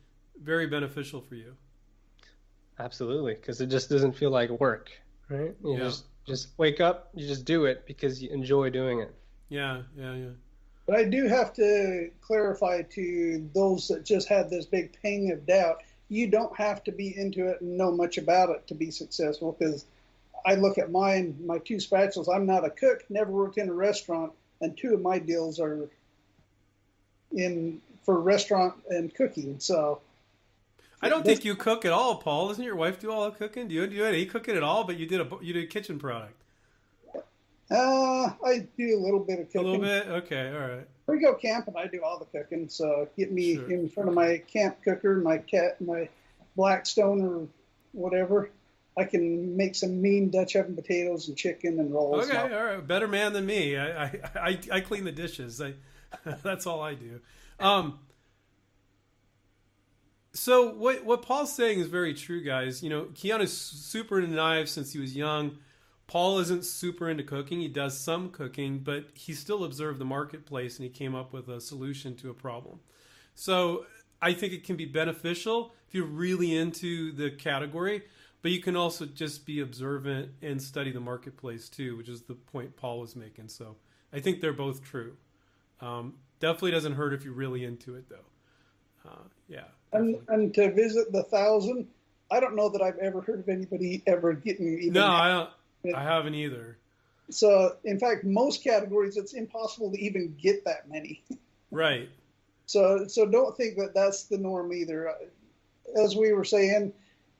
very 0.40 0.68
beneficial 0.68 1.21
for 1.21 1.35
you. 1.35 1.56
Absolutely, 2.78 3.35
because 3.35 3.61
it 3.61 3.66
just 3.66 3.90
doesn't 3.90 4.12
feel 4.12 4.30
like 4.30 4.49
work, 4.50 4.90
right? 5.28 5.54
You 5.64 5.73
Yeah. 5.73 5.78
just 5.78 6.04
just 6.25 6.56
wake 6.56 6.80
up, 6.80 7.11
you 7.14 7.26
just 7.26 7.44
do 7.44 7.64
it 7.64 7.85
because 7.85 8.23
you 8.23 8.30
enjoy 8.30 8.71
doing 8.71 9.00
it. 9.00 9.12
Yeah, 9.49 9.82
yeah, 9.97 10.14
yeah. 10.14 10.30
But 10.87 10.97
I 10.97 11.05
do 11.05 11.27
have 11.29 11.53
to 11.55 12.11
clarify 12.21 12.83
to 12.83 13.49
those 13.55 13.89
that 13.89 14.05
just 14.05 14.29
had 14.29 14.51
this 14.51 14.67
big 14.67 14.97
pang 15.01 15.31
of 15.31 15.47
doubt. 15.47 15.83
You 16.09 16.27
don't 16.29 16.55
have 16.57 16.83
to 16.85 16.93
be 16.93 17.17
into 17.17 17.49
it 17.49 17.61
and 17.61 17.79
know 17.79 17.93
much 17.93 18.19
about 18.19 18.51
it 18.51 18.67
to 18.67 18.75
be 18.75 18.91
successful. 18.91 19.57
Because 19.57 19.87
I 20.45 20.57
look 20.57 20.79
at 20.79 20.91
mine, 20.91 21.37
my 21.45 21.59
two 21.59 21.77
spatulas. 21.77 22.35
I'm 22.35 22.47
not 22.47 22.65
a 22.65 22.71
cook, 22.71 23.05
never 23.09 23.31
worked 23.31 23.59
in 23.59 23.69
a 23.69 23.73
restaurant, 23.73 24.33
and 24.61 24.77
two 24.77 24.95
of 24.95 25.01
my 25.01 25.19
deals 25.19 25.61
are 25.61 25.89
in 27.33 27.81
for 28.05 28.21
restaurant 28.21 28.75
and 28.89 29.15
cooking. 29.15 29.61
So 29.61 30.01
I 31.01 31.09
don't 31.09 31.25
think 31.25 31.45
you 31.45 31.55
cook 31.55 31.85
at 31.85 31.93
all, 31.93 32.17
Paul. 32.17 32.49
Doesn't 32.49 32.65
your 32.65 32.77
wife 32.77 33.01
do 33.01 33.11
all 33.11 33.25
the 33.25 33.37
cooking? 33.37 33.69
Do 33.69 33.75
you 33.75 33.87
do 33.87 34.05
any 34.05 34.27
cooking 34.27 34.57
at 34.57 34.62
all? 34.62 34.85
But 34.85 34.99
you 34.99 35.07
did 35.07 35.21
a 35.21 35.29
you 35.41 35.53
did 35.53 35.65
a 35.65 35.67
kitchen 35.67 35.99
product. 35.99 36.41
Uh, 37.73 38.33
I 38.45 38.67
do 38.76 38.99
a 38.99 39.00
little 39.00 39.21
bit 39.21 39.41
of 39.41 39.47
cooking. 39.47 39.61
A 39.61 39.71
little 39.71 39.81
bit. 39.81 40.07
Okay, 40.09 40.52
all 40.52 40.69
right. 40.69 40.87
we 41.07 41.19
go 41.21 41.35
camping, 41.35 41.75
I 41.76 41.87
do 41.87 42.02
all 42.05 42.19
the 42.19 42.26
cooking. 42.38 42.69
So 42.69 43.09
get 43.17 43.33
me 43.33 43.55
Sure. 43.57 43.71
in 43.71 43.88
front 43.88 44.09
of 44.09 44.14
my 44.14 44.38
camp 44.38 44.83
cooker, 44.85 45.17
my 45.17 45.38
cat, 45.38 45.81
my 45.81 46.09
Blackstone 46.57 47.23
or 47.23 47.49
whatever, 47.93 48.50
I 48.97 49.05
can 49.05 49.57
make 49.57 49.75
some 49.75 50.02
mean 50.02 50.31
Dutch 50.31 50.55
oven 50.57 50.75
potatoes 50.76 51.29
and 51.29 51.37
chicken 51.37 51.81
and 51.81 51.93
rolls. 51.93 52.29
Okay, 52.29 52.37
all 52.37 52.64
right, 52.64 52.87
better 52.87 53.09
man 53.09 53.33
than 53.33 53.47
me. 53.47 53.76
I 53.76 54.05
I, 54.05 54.21
I, 54.35 54.59
I 54.73 54.81
clean 54.81 55.05
the 55.05 55.12
dishes. 55.12 55.61
I, 55.62 55.75
that's 56.43 56.67
all 56.67 56.83
I 56.83 56.95
do. 56.95 57.21
Um, 57.59 57.99
so 60.35 60.73
what 60.75 61.05
what 61.05 61.23
Paul's 61.23 61.55
saying 61.55 61.81
is 61.81 61.87
very 61.88 62.14
true, 62.14 62.43
guys. 62.43 62.83
You 62.83 62.91
know, 62.91 63.05
Keanu's 63.14 63.57
super 63.57 64.19
into 64.21 64.35
knives 64.35 64.71
since 64.71 64.93
he 64.93 64.99
was 64.99 65.14
young. 65.14 65.59
Paul 66.12 66.40
isn't 66.40 66.66
super 66.66 67.09
into 67.09 67.25
cooking. 67.25 67.61
He 67.61 67.69
does 67.69 67.99
some 67.99 68.28
cooking, 68.28 68.81
but 68.81 69.07
he 69.14 69.33
still 69.33 69.64
observed 69.64 69.99
the 69.99 70.04
marketplace 70.04 70.76
and 70.76 70.85
he 70.85 70.90
came 70.90 71.14
up 71.14 71.33
with 71.33 71.49
a 71.49 71.59
solution 71.59 72.14
to 72.16 72.28
a 72.28 72.35
problem. 72.35 72.81
So 73.35 73.87
I 74.21 74.35
think 74.35 74.52
it 74.52 74.62
can 74.62 74.76
be 74.76 74.85
beneficial 74.85 75.73
if 75.88 75.95
you're 75.95 76.04
really 76.04 76.54
into 76.54 77.12
the 77.12 77.31
category, 77.31 78.02
but 78.42 78.50
you 78.50 78.61
can 78.61 78.76
also 78.76 79.07
just 79.07 79.47
be 79.47 79.61
observant 79.61 80.28
and 80.42 80.61
study 80.61 80.92
the 80.92 81.00
marketplace 81.00 81.71
too, 81.71 81.97
which 81.97 82.11
is 82.11 82.21
the 82.21 82.35
point 82.35 82.76
Paul 82.76 83.00
was 83.00 83.16
making. 83.16 83.49
So 83.49 83.76
I 84.12 84.21
think 84.21 84.42
they're 84.42 84.52
both 84.52 84.85
true. 84.85 85.16
Um, 85.81 86.16
definitely 86.40 86.73
doesn't 86.73 86.92
hurt 86.92 87.14
if 87.14 87.25
you're 87.25 87.33
really 87.33 87.64
into 87.64 87.95
it, 87.95 88.11
though. 88.11 89.11
Uh, 89.11 89.25
yeah. 89.49 89.64
And, 89.95 90.19
and 90.28 90.52
to 90.57 90.75
visit 90.75 91.11
the 91.11 91.23
thousand, 91.23 91.88
I 92.31 92.38
don't 92.38 92.54
know 92.54 92.69
that 92.69 92.83
I've 92.83 92.99
ever 92.99 93.23
heard 93.23 93.40
of 93.40 93.49
anybody 93.49 94.02
ever 94.07 94.35
getting 94.35 94.78
even. 94.78 94.92
No, 94.92 95.07
I 95.07 95.28
don't. 95.28 95.50
I 95.95 96.03
haven't 96.03 96.35
either. 96.35 96.79
So, 97.31 97.77
in 97.85 97.99
fact, 97.99 98.25
most 98.25 98.62
categories, 98.62 99.17
it's 99.17 99.33
impossible 99.33 99.91
to 99.93 99.99
even 99.99 100.37
get 100.41 100.65
that 100.65 100.89
many. 100.89 101.23
Right. 101.75 102.11
So, 102.67 103.07
so 103.07 103.25
don't 103.25 103.57
think 103.57 103.79
that 103.79 103.95
that's 103.95 104.25
the 104.25 104.37
norm 104.37 104.75
either. 104.75 105.11
As 105.99 106.15
we 106.15 106.35
were 106.35 106.45
saying, 106.45 106.93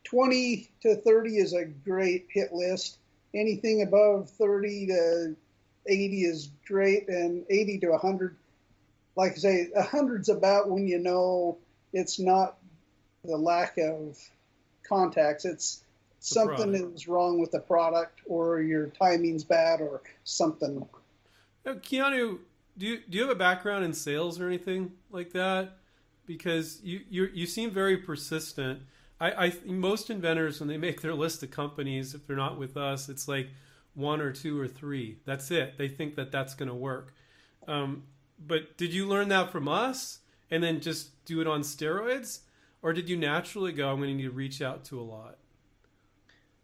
20 0.05 0.71
to 0.81 0.97
30 0.97 1.37
is 1.37 1.53
a 1.53 1.67
great 1.67 2.29
hit 2.31 2.51
list. 2.51 2.97
Anything 3.35 3.83
above 3.83 4.31
30 4.31 4.87
to 4.87 5.37
80 5.87 6.23
is 6.23 6.49
great, 6.67 7.09
and 7.09 7.45
80 7.51 7.79
to 7.81 7.91
100, 7.91 8.37
like 9.17 9.33
I 9.33 9.37
say, 9.37 9.69
100's 9.77 10.31
about 10.31 10.71
when 10.71 10.87
you 10.87 10.99
know 10.99 11.59
it's 11.93 12.19
not 12.19 12.57
the 13.25 13.37
lack 13.37 13.77
of 13.79 14.19
contacts. 14.89 15.45
It's 15.45 15.83
something 16.23 16.75
is 16.75 17.09
wrong 17.09 17.41
with 17.41 17.50
the 17.50 17.59
product, 17.61 18.21
or 18.26 18.61
your 18.61 18.87
timing's 18.87 19.45
bad, 19.45 19.81
or 19.81 20.02
something. 20.25 20.87
Now, 21.64 21.75
Keanu, 21.75 22.38
do 22.79 22.87
you 22.87 22.99
do 23.09 23.19
you 23.19 23.23
have 23.23 23.31
a 23.31 23.38
background 23.38 23.85
in 23.85 23.93
sales 23.93 24.41
or 24.41 24.47
anything 24.47 24.93
like 25.11 25.33
that? 25.33 25.79
Because 26.26 26.81
you 26.83 27.00
you 27.11 27.29
you 27.33 27.47
seem 27.47 27.71
very 27.71 27.97
persistent. 27.97 28.81
I, 29.21 29.47
I 29.47 29.52
most 29.64 30.11
inventors 30.11 30.61
when 30.61 30.69
they 30.69 30.79
make 30.79 31.00
their 31.00 31.14
list 31.14 31.43
of 31.43 31.50
companies, 31.50 32.14
if 32.14 32.26
they're 32.26 32.37
not 32.37 32.59
with 32.59 32.76
us, 32.76 33.09
it's 33.09 33.29
like 33.29 33.49
one 33.95 34.21
or 34.21 34.33
two 34.33 34.59
or 34.59 34.69
three. 34.69 35.19
That's 35.25 35.50
it. 35.50 35.76
They 35.76 35.88
think 35.88 36.14
that 36.17 36.33
that's 36.33 36.55
going 36.55 36.69
to 36.69 36.75
work. 36.75 37.14
Um, 37.69 38.05
but 38.45 38.76
did 38.76 38.93
you 38.93 39.07
learn 39.07 39.29
that 39.29 39.50
from 39.52 39.69
us 39.69 40.21
and 40.50 40.62
then 40.62 40.81
just 40.81 41.25
do 41.25 41.41
it 41.41 41.47
on 41.47 41.62
steroids, 41.62 42.41
or 42.83 42.93
did 42.93 43.09
you 43.09 43.17
naturally 43.17 43.73
go? 43.73 43.91
I'm 43.91 43.99
going 43.99 44.11
to 44.11 44.14
need 44.14 44.23
to 44.25 44.31
reach 44.31 44.61
out 44.61 44.85
to 44.87 45.00
a 45.00 45.02
lot. 45.02 45.38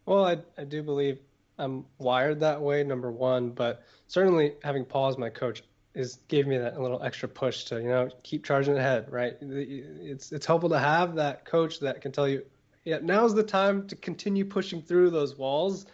Well, 0.09 0.25
I 0.25 0.39
I 0.57 0.63
do 0.63 0.81
believe 0.81 1.19
I'm 1.59 1.85
wired 1.99 2.39
that 2.39 2.59
way. 2.59 2.83
Number 2.83 3.11
one, 3.11 3.51
but 3.51 3.83
certainly 4.07 4.55
having 4.63 4.83
Paul 4.83 5.09
as 5.09 5.19
my 5.19 5.29
coach 5.29 5.61
is 5.93 6.17
gave 6.29 6.47
me 6.47 6.57
that 6.57 6.81
little 6.81 7.03
extra 7.03 7.29
push 7.29 7.65
to 7.65 7.75
you 7.75 7.89
know 7.89 8.09
keep 8.23 8.43
charging 8.43 8.75
ahead. 8.75 9.11
Right? 9.11 9.37
It's 9.39 10.31
it's 10.31 10.47
helpful 10.47 10.69
to 10.71 10.79
have 10.79 11.13
that 11.13 11.45
coach 11.45 11.79
that 11.81 12.01
can 12.01 12.11
tell 12.11 12.27
you, 12.27 12.43
yeah, 12.85 12.97
now's 13.03 13.35
the 13.35 13.43
time 13.43 13.85
to 13.87 13.95
continue 13.95 14.45
pushing 14.45 14.81
through 14.81 15.11
those 15.11 15.37
walls 15.37 15.85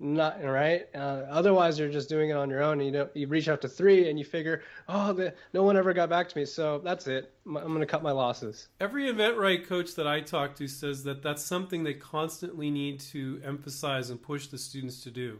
not 0.00 0.42
right. 0.42 0.88
Uh, 0.94 1.26
otherwise, 1.28 1.78
you're 1.78 1.90
just 1.90 2.08
doing 2.08 2.30
it 2.30 2.36
on 2.36 2.48
your 2.48 2.62
own. 2.62 2.80
And 2.80 2.86
you 2.86 2.90
know, 2.90 3.08
you 3.14 3.26
reach 3.26 3.48
out 3.48 3.60
to 3.60 3.68
three, 3.68 4.08
and 4.08 4.18
you 4.18 4.24
figure, 4.24 4.62
oh, 4.88 5.12
the, 5.12 5.34
no 5.52 5.62
one 5.62 5.76
ever 5.76 5.92
got 5.92 6.08
back 6.08 6.28
to 6.30 6.38
me, 6.38 6.46
so 6.46 6.78
that's 6.78 7.06
it. 7.06 7.34
I'm, 7.46 7.58
I'm 7.58 7.68
going 7.68 7.80
to 7.80 7.86
cut 7.86 8.02
my 8.02 8.10
losses. 8.10 8.68
Every 8.80 9.12
InventRight 9.12 9.66
coach 9.66 9.94
that 9.96 10.06
I 10.06 10.22
talk 10.22 10.56
to 10.56 10.66
says 10.66 11.04
that 11.04 11.22
that's 11.22 11.44
something 11.44 11.84
they 11.84 11.94
constantly 11.94 12.70
need 12.70 12.98
to 13.00 13.42
emphasize 13.44 14.08
and 14.08 14.20
push 14.20 14.46
the 14.46 14.58
students 14.58 15.02
to 15.04 15.10
do. 15.10 15.38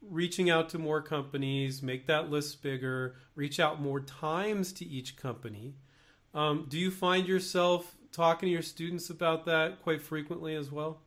Reaching 0.00 0.48
out 0.48 0.68
to 0.68 0.78
more 0.78 1.02
companies, 1.02 1.82
make 1.82 2.06
that 2.06 2.30
list 2.30 2.62
bigger, 2.62 3.16
reach 3.34 3.58
out 3.58 3.82
more 3.82 3.98
times 3.98 4.72
to 4.74 4.86
each 4.86 5.16
company. 5.16 5.74
Um, 6.32 6.66
do 6.68 6.78
you 6.78 6.92
find 6.92 7.26
yourself 7.26 7.96
talking 8.12 8.46
to 8.46 8.52
your 8.52 8.62
students 8.62 9.10
about 9.10 9.44
that 9.46 9.82
quite 9.82 10.00
frequently 10.00 10.54
as 10.54 10.70
well? 10.70 11.00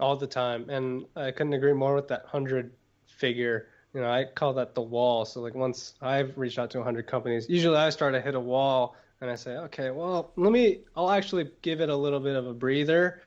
All 0.00 0.16
the 0.16 0.26
time, 0.26 0.68
and 0.70 1.04
I 1.16 1.30
couldn't 1.30 1.52
agree 1.52 1.72
more 1.72 1.94
with 1.94 2.08
that 2.08 2.24
hundred 2.26 2.72
figure. 3.06 3.68
You 3.94 4.02
know, 4.02 4.10
I 4.10 4.24
call 4.24 4.52
that 4.54 4.74
the 4.74 4.82
wall. 4.82 5.24
So 5.24 5.40
like 5.40 5.54
once 5.54 5.94
I've 6.00 6.36
reached 6.36 6.58
out 6.58 6.70
to 6.70 6.78
100 6.78 7.06
companies, 7.06 7.46
usually 7.48 7.76
I 7.76 7.90
start 7.90 8.14
to 8.14 8.20
hit 8.20 8.34
a 8.34 8.40
wall 8.40 8.96
and 9.20 9.30
I 9.30 9.34
say, 9.34 9.52
okay, 9.56 9.90
well, 9.90 10.32
let 10.36 10.52
me, 10.52 10.80
I'll 10.94 11.10
actually 11.10 11.50
give 11.62 11.80
it 11.80 11.88
a 11.88 11.96
little 11.96 12.20
bit 12.20 12.36
of 12.36 12.46
a 12.46 12.54
breather 12.54 13.22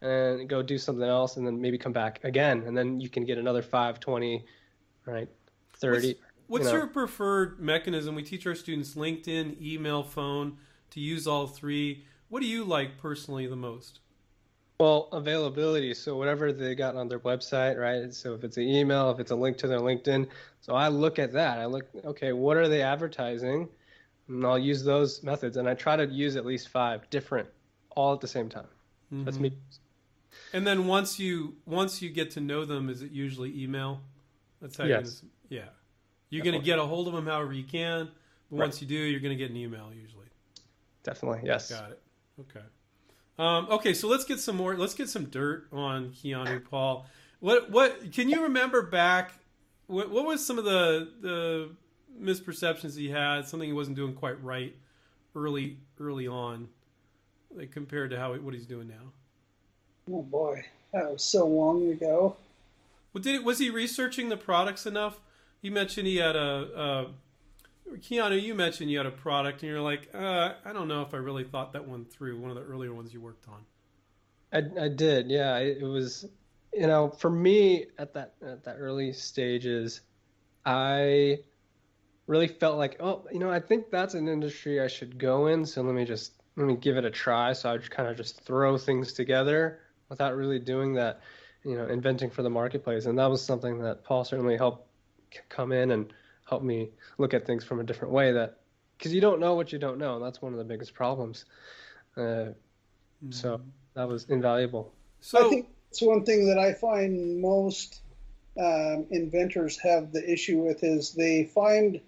and 0.00 0.48
go 0.48 0.62
do 0.62 0.78
something 0.78 1.04
else 1.04 1.36
and 1.36 1.46
then 1.46 1.60
maybe 1.60 1.76
come 1.76 1.92
back 1.92 2.20
again. 2.24 2.62
And 2.66 2.76
then 2.76 3.00
you 3.00 3.08
can 3.08 3.24
get 3.24 3.38
another 3.38 3.62
5, 3.62 4.00
20, 4.00 4.44
right? 5.06 5.28
30. 5.76 6.08
What's, 6.08 6.20
what's 6.46 6.64
you 6.64 6.70
know. 6.70 6.78
your 6.78 6.86
preferred 6.86 7.60
mechanism? 7.60 8.14
We 8.14 8.22
teach 8.22 8.46
our 8.46 8.54
students 8.54 8.94
LinkedIn, 8.94 9.60
email, 9.60 10.02
phone 10.02 10.58
to 10.90 11.00
use 11.00 11.26
all 11.26 11.46
three. 11.46 12.06
What 12.28 12.40
do 12.40 12.46
you 12.46 12.64
like 12.64 12.98
personally 12.98 13.46
the 13.46 13.56
most? 13.56 14.00
Well, 14.80 15.08
availability. 15.12 15.94
So 15.94 16.16
whatever 16.16 16.52
they 16.52 16.74
got 16.74 16.96
on 16.96 17.08
their 17.08 17.20
website, 17.20 17.78
right? 17.78 18.12
So 18.12 18.34
if 18.34 18.42
it's 18.42 18.56
an 18.56 18.64
email, 18.64 19.10
if 19.10 19.20
it's 19.20 19.30
a 19.30 19.36
link 19.36 19.56
to 19.58 19.68
their 19.68 19.80
LinkedIn, 19.80 20.28
so 20.60 20.74
I 20.74 20.88
look 20.88 21.18
at 21.18 21.32
that. 21.32 21.58
I 21.58 21.66
look, 21.66 21.86
okay, 22.04 22.32
what 22.32 22.56
are 22.56 22.68
they 22.68 22.82
advertising? 22.82 23.68
And 24.28 24.44
I'll 24.44 24.58
use 24.58 24.82
those 24.82 25.22
methods, 25.22 25.58
and 25.58 25.68
I 25.68 25.74
try 25.74 25.96
to 25.96 26.06
use 26.06 26.36
at 26.36 26.44
least 26.46 26.68
five 26.68 27.08
different, 27.10 27.48
all 27.90 28.14
at 28.14 28.20
the 28.20 28.28
same 28.28 28.48
time. 28.48 28.66
Mm-hmm. 29.12 29.24
That's 29.24 29.38
me. 29.38 29.52
And 30.52 30.66
then 30.66 30.86
once 30.86 31.18
you 31.18 31.54
once 31.66 32.00
you 32.00 32.10
get 32.10 32.30
to 32.32 32.40
know 32.40 32.64
them, 32.64 32.88
is 32.88 33.02
it 33.02 33.10
usually 33.10 33.62
email? 33.62 34.00
That's 34.60 34.76
how 34.76 34.84
yes. 34.84 35.22
you're 35.50 35.58
gonna, 35.60 35.66
yeah. 35.66 35.70
You're 36.30 36.44
going 36.44 36.58
to 36.58 36.64
get 36.64 36.78
a 36.78 36.84
hold 36.84 37.06
of 37.06 37.14
them 37.14 37.26
however 37.26 37.52
you 37.52 37.64
can, 37.64 38.08
but 38.50 38.56
right. 38.56 38.66
once 38.66 38.80
you 38.80 38.88
do, 38.88 38.94
you're 38.94 39.20
going 39.20 39.36
to 39.36 39.36
get 39.36 39.50
an 39.50 39.56
email 39.56 39.90
usually. 39.94 40.26
Definitely, 41.04 41.42
yes. 41.44 41.70
Got 41.70 41.92
it. 41.92 42.00
Okay. 42.40 42.64
Um, 43.38 43.66
okay, 43.70 43.94
so 43.94 44.08
let's 44.08 44.24
get 44.24 44.38
some 44.38 44.56
more. 44.56 44.76
Let's 44.76 44.94
get 44.94 45.08
some 45.08 45.24
dirt 45.24 45.66
on 45.72 46.10
Keanu 46.10 46.64
Paul. 46.68 47.06
What 47.40 47.70
what 47.70 48.12
can 48.12 48.28
you 48.28 48.44
remember 48.44 48.82
back? 48.82 49.32
What, 49.86 50.10
what 50.10 50.24
was 50.24 50.44
some 50.44 50.58
of 50.58 50.64
the 50.64 51.08
the 51.20 51.70
misperceptions 52.20 52.96
he 52.96 53.10
had? 53.10 53.46
Something 53.46 53.68
he 53.68 53.72
wasn't 53.72 53.96
doing 53.96 54.14
quite 54.14 54.42
right 54.42 54.74
early 55.34 55.78
early 56.00 56.28
on, 56.28 56.68
like 57.54 57.72
compared 57.72 58.10
to 58.10 58.18
how 58.18 58.34
what 58.34 58.54
he's 58.54 58.66
doing 58.66 58.88
now. 58.88 59.12
Oh 60.12 60.22
boy, 60.22 60.64
that 60.92 61.10
was 61.10 61.24
so 61.24 61.46
long 61.46 61.90
ago. 61.90 62.36
Well, 63.12 63.22
did 63.22 63.44
was 63.44 63.58
he 63.58 63.68
researching 63.68 64.28
the 64.28 64.36
products 64.36 64.86
enough? 64.86 65.20
You 65.60 65.70
mentioned 65.70 66.06
he 66.06 66.16
had 66.16 66.36
a, 66.36 66.68
a 66.76 67.06
Keanu, 67.92 68.40
you 68.40 68.54
mentioned 68.54 68.90
you 68.90 68.98
had 68.98 69.06
a 69.06 69.10
product, 69.10 69.62
and 69.62 69.70
you're 69.70 69.80
like, 69.80 70.08
uh, 70.14 70.54
I 70.64 70.72
don't 70.72 70.88
know 70.88 71.02
if 71.02 71.14
I 71.14 71.18
really 71.18 71.44
thought 71.44 71.72
that 71.74 71.86
one 71.86 72.04
through. 72.04 72.40
One 72.40 72.50
of 72.50 72.56
the 72.56 72.62
earlier 72.62 72.92
ones 72.92 73.12
you 73.12 73.20
worked 73.20 73.46
on. 73.48 73.64
I, 74.52 74.84
I 74.84 74.88
did, 74.88 75.30
yeah. 75.30 75.58
It 75.58 75.82
was, 75.82 76.26
you 76.72 76.86
know, 76.86 77.10
for 77.10 77.30
me 77.30 77.86
at 77.98 78.14
that 78.14 78.34
at 78.44 78.64
that 78.64 78.76
early 78.78 79.12
stages, 79.12 80.00
I 80.64 81.38
really 82.26 82.48
felt 82.48 82.78
like, 82.78 82.96
oh, 83.00 83.26
you 83.32 83.38
know, 83.38 83.50
I 83.50 83.60
think 83.60 83.90
that's 83.90 84.14
an 84.14 84.28
industry 84.28 84.80
I 84.80 84.86
should 84.86 85.18
go 85.18 85.48
in. 85.48 85.66
So 85.66 85.82
let 85.82 85.94
me 85.94 86.04
just 86.04 86.32
let 86.56 86.66
me 86.66 86.76
give 86.76 86.96
it 86.96 87.04
a 87.04 87.10
try. 87.10 87.52
So 87.52 87.72
I 87.72 87.78
kind 87.78 88.08
of 88.08 88.16
just 88.16 88.40
throw 88.40 88.78
things 88.78 89.12
together 89.12 89.80
without 90.08 90.36
really 90.36 90.58
doing 90.58 90.94
that, 90.94 91.20
you 91.64 91.76
know, 91.76 91.86
inventing 91.86 92.30
for 92.30 92.42
the 92.42 92.50
marketplace. 92.50 93.06
And 93.06 93.18
that 93.18 93.30
was 93.30 93.42
something 93.42 93.80
that 93.80 94.04
Paul 94.04 94.24
certainly 94.24 94.56
helped 94.56 94.88
come 95.48 95.72
in 95.72 95.90
and 95.90 96.12
help 96.44 96.62
me 96.62 96.90
look 97.18 97.34
at 97.34 97.46
things 97.46 97.64
from 97.64 97.80
a 97.80 97.84
different 97.84 98.12
way 98.12 98.32
that 98.32 98.58
because 98.96 99.12
you 99.12 99.20
don't 99.20 99.40
know 99.40 99.54
what 99.54 99.72
you 99.72 99.78
don't 99.78 99.98
know 99.98 100.16
and 100.16 100.24
that's 100.24 100.40
one 100.40 100.52
of 100.52 100.58
the 100.58 100.64
biggest 100.64 100.94
problems. 100.94 101.44
Uh, 102.16 102.20
mm-hmm. 102.20 103.30
so 103.30 103.60
that 103.94 104.08
was 104.08 104.24
invaluable. 104.28 104.92
So 105.20 105.46
i 105.46 105.48
think 105.48 105.68
it's 105.90 106.02
one 106.02 106.24
thing 106.24 106.46
that 106.48 106.58
i 106.58 106.72
find 106.72 107.40
most 107.40 108.00
um, 108.60 109.06
inventors 109.10 109.78
have 109.80 110.12
the 110.12 110.32
issue 110.32 110.58
with 110.58 110.84
is 110.84 111.12
they 111.12 111.44
find 111.44 112.00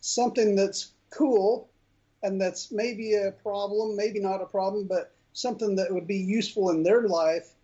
something 0.00 0.56
that's 0.56 0.92
cool 1.10 1.68
and 2.22 2.40
that's 2.40 2.70
maybe 2.70 3.14
a 3.14 3.32
problem 3.32 3.96
maybe 3.96 4.20
not 4.20 4.40
a 4.40 4.46
problem 4.46 4.86
but 4.86 5.12
something 5.32 5.76
that 5.76 5.92
would 5.92 6.06
be 6.06 6.16
useful 6.16 6.70
in 6.70 6.82
their 6.82 7.08
life. 7.08 7.54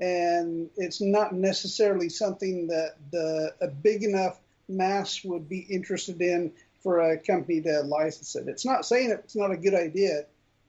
And 0.00 0.70
it's 0.76 1.00
not 1.00 1.34
necessarily 1.34 2.08
something 2.08 2.66
that 2.68 2.96
the 3.10 3.54
a 3.60 3.68
big 3.68 4.02
enough 4.02 4.40
mass 4.70 5.24
would 5.24 5.48
be 5.48 5.60
interested 5.60 6.20
in 6.20 6.52
for 6.82 7.00
a 7.00 7.18
company 7.18 7.60
to 7.60 7.82
license 7.82 8.36
it. 8.36 8.48
It's 8.48 8.64
not 8.64 8.86
saying 8.86 9.10
it's 9.10 9.36
not 9.36 9.50
a 9.50 9.56
good 9.56 9.74
idea, 9.74 10.24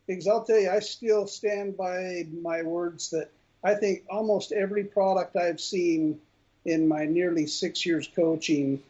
because 0.08 0.28
I'll 0.28 0.44
tell 0.44 0.60
you, 0.60 0.70
I 0.70 0.80
still 0.80 1.28
stand 1.28 1.78
by 1.78 2.28
my 2.42 2.64
words 2.64 3.10
that 3.12 3.30
I 3.64 3.76
think 3.76 4.04
almost 4.10 4.52
every 4.52 4.84
product 4.84 5.36
I've 5.36 5.62
seen 5.62 6.20
in 6.66 6.88
my 6.88 7.06
nearly 7.06 7.48
six 7.48 7.86
years 7.86 8.10
coaching, 8.14 8.82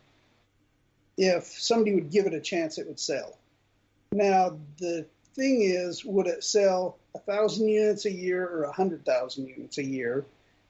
if 1.18 1.46
somebody 1.46 1.94
would 1.94 2.10
give 2.10 2.25
it 2.25 2.34
a 2.34 2.39
chance, 2.39 2.77
it 2.77 2.88
would 2.88 3.00
sell. 3.00 3.38
Now, 4.13 4.58
the 4.80 5.06
thing 5.36 5.62
is, 5.62 6.03
would 6.03 6.27
it 6.27 6.44
sell 6.44 6.98
a 7.15 7.20
thousand 7.20 7.68
units 7.68 8.06
a 8.06 8.12
year 8.12 8.48
or 8.48 8.63
a 8.63 8.72
hundred 8.72 9.06
thousand 9.06 9.48
units 9.48 9.77
a 9.77 9.84
year? 9.84 10.25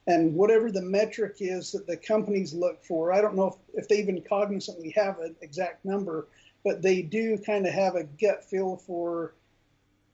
And 0.07 0.33
whatever 0.33 0.71
the 0.71 0.81
metric 0.81 1.37
is 1.39 1.71
that 1.73 1.85
the 1.87 1.97
companies 1.97 2.53
look 2.53 2.83
for, 2.83 3.13
I 3.13 3.21
don't 3.21 3.35
know 3.35 3.47
if, 3.73 3.83
if 3.83 3.87
they 3.87 3.99
even 3.99 4.21
cognizantly 4.21 4.93
have 4.95 5.19
an 5.19 5.35
exact 5.41 5.85
number, 5.85 6.27
but 6.63 6.81
they 6.81 7.01
do 7.01 7.37
kind 7.37 7.67
of 7.67 7.73
have 7.73 7.95
a 7.95 8.03
gut 8.03 8.43
feel 8.43 8.77
for 8.77 9.33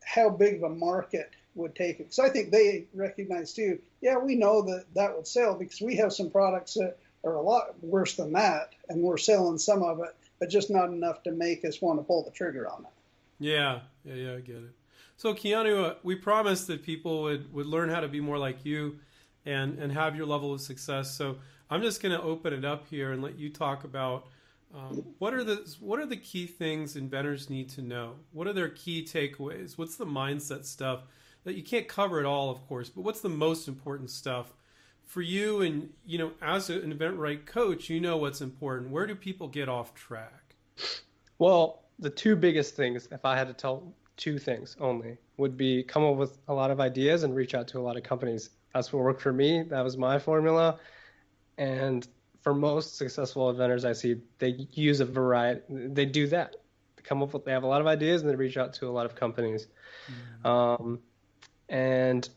how 0.04 0.30
big 0.30 0.58
of 0.58 0.64
a 0.64 0.76
market 0.76 1.32
would 1.56 1.76
take 1.76 2.00
it. 2.00 2.10
Because 2.10 2.20
I 2.20 2.30
think 2.30 2.52
they 2.52 2.86
recognize 2.94 3.54
too, 3.54 3.80
yeah, 4.02 4.18
we 4.18 4.36
know 4.36 4.62
that 4.64 4.86
that 4.96 5.16
would 5.16 5.28
sell 5.28 5.56
because 5.56 5.82
we 5.82 5.96
have 5.98 6.14
some 6.14 6.30
products 6.30 6.74
that 6.76 6.98
are 7.24 7.36
a 7.36 7.42
lot 7.42 7.82
worse 7.82 8.16
than 8.16 8.32
that, 8.34 8.74
and 8.90 9.02
we're 9.02 9.18
selling 9.18 9.58
some 9.58 9.84
of 9.84 10.00
it, 10.00 10.16
but 10.40 10.50
just 10.50 10.70
not 10.70 10.90
enough 10.90 11.24
to 11.24 11.32
make 11.32 11.66
us 11.66 11.82
want 11.82 12.00
to 12.00 12.04
pull 12.04 12.24
the 12.24 12.32
trigger 12.32 12.70
on 12.70 12.84
it. 12.84 12.92
Yeah, 13.40 13.80
yeah, 14.04 14.14
yeah, 14.14 14.34
I 14.34 14.40
get 14.40 14.58
it. 14.58 14.72
So 15.18 15.34
Keanu, 15.34 15.84
uh, 15.84 15.96
we 16.04 16.16
promised 16.16 16.68
that 16.68 16.84
people 16.84 17.24
would 17.24 17.52
would 17.54 17.66
learn 17.66 17.90
how 17.90 18.02
to 18.02 18.08
be 18.08 18.20
more 18.20 18.38
like 18.38 18.66
you, 18.66 19.00
and 19.48 19.80
and 19.80 19.92
have 19.92 20.16
your 20.16 20.26
level 20.26 20.54
of 20.54 20.62
success. 20.62 21.16
So 21.16 21.38
I'm 21.70 21.82
just 21.82 22.02
going 22.02 22.18
to 22.18 22.22
open 22.22 22.54
it 22.54 22.66
up 22.66 22.88
here 22.88 23.12
and 23.12 23.24
let 23.24 23.38
you 23.38 23.50
talk 23.50 23.84
about 23.84 24.28
um, 24.76 25.04
what 25.20 25.34
are 25.34 25.44
the 25.44 25.76
what 25.80 26.00
are 26.00 26.06
the 26.06 26.18
key 26.18 26.46
things 26.46 26.96
inventors 26.96 27.50
need 27.50 27.70
to 27.70 27.82
know? 27.82 28.16
What 28.32 28.48
are 28.48 28.54
their 28.54 28.70
key 28.70 29.04
takeaways? 29.04 29.78
What's 29.78 29.96
the 29.96 30.06
mindset 30.06 30.66
stuff 30.66 31.04
that 31.46 31.56
you 31.56 31.64
can't 31.64 31.88
cover 31.88 32.20
it 32.20 32.26
all, 32.26 32.50
of 32.50 32.68
course, 32.68 32.90
but 32.90 33.02
what's 33.02 33.22
the 33.22 33.30
most 33.30 33.70
important 33.70 34.10
stuff 34.10 34.54
for 35.06 35.22
you? 35.22 35.62
And 35.62 35.90
you 36.06 36.18
know, 36.18 36.32
as 36.42 36.70
an 36.70 36.82
InventRight 36.82 37.46
coach, 37.46 37.90
you 37.90 38.02
know 38.02 38.18
what's 38.18 38.42
important. 38.42 38.92
Where 38.92 39.08
do 39.08 39.16
people 39.16 39.48
get 39.48 39.70
off 39.70 39.96
track? 39.96 40.56
Well, 41.40 41.84
the 42.00 42.10
two 42.10 42.36
biggest 42.36 42.76
things, 42.76 43.08
if 43.12 43.24
I 43.24 43.38
had 43.38 43.48
to 43.48 43.54
tell 43.54 43.94
two 44.18 44.38
things 44.38 44.76
only, 44.80 45.18
would 45.38 45.56
be 45.56 45.84
come 45.84 46.04
up 46.04 46.16
with 46.16 46.38
a 46.48 46.54
lot 46.54 46.72
of 46.72 46.82
ideas 46.82 47.24
and 47.24 47.34
reach 47.36 47.56
out 47.56 47.68
to 47.70 47.80
a 47.80 47.82
lot 47.82 47.96
of 47.96 48.04
companies. 48.04 48.50
That's 48.78 48.94
what 48.94 49.02
worked 49.02 49.22
for 49.24 49.34
me. 49.34 49.64
That 49.64 49.84
was 49.84 49.98
my 49.98 50.20
formula. 50.20 50.78
And 51.58 52.08
for 52.42 52.54
most 52.54 52.96
successful 52.96 53.50
inventors 53.50 53.86
I 53.86 53.94
see, 53.94 54.18
they 54.38 54.68
use 54.72 55.00
a 55.00 55.06
variety. 55.06 55.62
They 55.68 56.06
do 56.06 56.28
that. 56.28 56.58
They 56.96 57.02
come 57.02 57.24
up 57.24 57.34
with. 57.34 57.44
They 57.44 57.54
have 57.54 57.64
a 57.64 57.68
lot 57.68 57.82
of 57.82 57.88
ideas 57.88 58.22
and 58.22 58.30
they 58.30 58.36
reach 58.36 58.56
out 58.56 58.74
to 58.74 58.88
a 58.88 58.92
lot 58.92 59.08
of 59.08 59.16
companies. 59.16 59.66
Mm-hmm. 60.12 60.48
Um, 60.48 61.00
and 61.70 62.30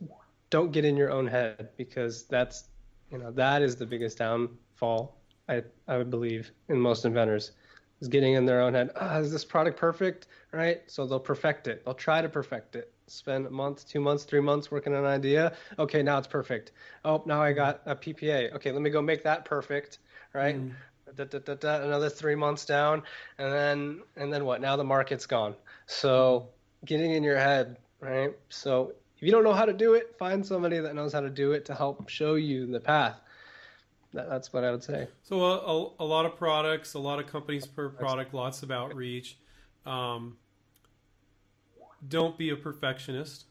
don't 0.49 0.73
get 0.73 0.87
in 0.87 0.97
your 0.97 1.11
own 1.11 1.27
head 1.27 1.69
because 1.77 2.23
that's 2.25 2.65
you 3.13 3.19
know 3.19 3.31
that 3.33 3.61
is 3.61 3.77
the 3.77 3.85
biggest 3.85 4.17
downfall 4.17 5.19
I 5.47 5.63
I 5.89 5.99
would 5.99 6.09
believe 6.09 6.51
in 6.71 6.81
most 6.81 7.05
inventors 7.05 7.53
is 8.01 8.09
getting 8.09 8.33
in 8.33 8.47
their 8.47 8.63
own 8.63 8.73
head. 8.73 8.93
Oh, 8.99 9.21
is 9.21 9.31
this 9.31 9.45
product 9.45 9.79
perfect? 9.79 10.29
Right? 10.53 10.81
So 10.87 11.07
they'll 11.07 11.21
perfect 11.21 11.69
it. 11.69 11.85
They'll 11.85 11.93
try 11.93 12.23
to 12.23 12.31
perfect 12.31 12.77
it. 12.77 12.95
Spend 13.11 13.47
a 13.47 13.51
month, 13.51 13.89
two 13.89 14.01
months, 14.01 14.25
three 14.25 14.41
months 14.41 14.71
working 14.71 14.95
on 14.95 15.05
an 15.05 15.11
idea. 15.11 15.53
Okay, 15.79 16.03
now 16.03 16.19
it's 16.19 16.29
perfect. 16.29 16.73
Oh, 17.05 17.23
now 17.27 17.43
I 17.43 17.53
got 17.53 17.83
a 17.87 17.97
PPA. 17.97 18.55
Okay, 18.55 18.71
let 18.73 18.83
me 18.83 18.91
go 18.91 19.03
make 19.03 19.25
that 19.25 19.45
perfect. 19.45 19.99
Right? 20.33 20.57
Mm. 20.57 20.75
Da, 21.17 21.25
da, 21.25 21.55
da, 21.55 21.83
another 21.83 22.09
three 22.09 22.37
months 22.37 22.65
down, 22.65 23.03
and 23.39 23.53
then 23.53 24.01
and 24.17 24.33
then 24.33 24.45
what? 24.45 24.61
Now 24.61 24.77
the 24.77 24.85
market's 24.85 25.27
gone. 25.27 25.57
So 25.87 26.49
getting 26.85 27.11
in 27.11 27.25
your 27.25 27.37
head, 27.37 27.79
right? 28.01 28.33
So 28.49 28.93
if 29.17 29.23
you 29.23 29.33
don't 29.33 29.45
know 29.45 29.53
how 29.53 29.65
to 29.65 29.73
do 29.73 29.95
it, 29.95 30.15
find 30.19 30.47
somebody 30.47 30.79
that 30.79 30.95
knows 30.95 31.13
how 31.13 31.21
to 31.21 31.29
do 31.29 31.53
it 31.53 31.65
to 31.67 31.75
help 31.75 32.09
show 32.09 32.37
you 32.37 32.67
the 32.67 32.81
path. 32.81 33.21
That, 34.15 34.29
that's 34.29 34.53
what 34.53 34.65
I 34.65 34.71
would 34.71 34.83
say. 34.83 35.09
So 35.23 35.45
a, 35.45 35.57
a, 35.57 35.91
a, 36.01 36.05
lot 36.05 36.27
of 36.27 36.37
products, 36.37 36.95
a 36.95 36.99
lot 36.99 37.19
of 37.19 37.27
companies 37.27 37.67
per 37.67 37.89
product, 37.89 38.33
lots 38.35 38.63
of 38.63 38.71
outreach. 38.71 39.37
Um, 39.85 40.37
don't 42.09 42.37
be 42.37 42.51
a 42.51 42.57
perfectionist. 42.57 43.45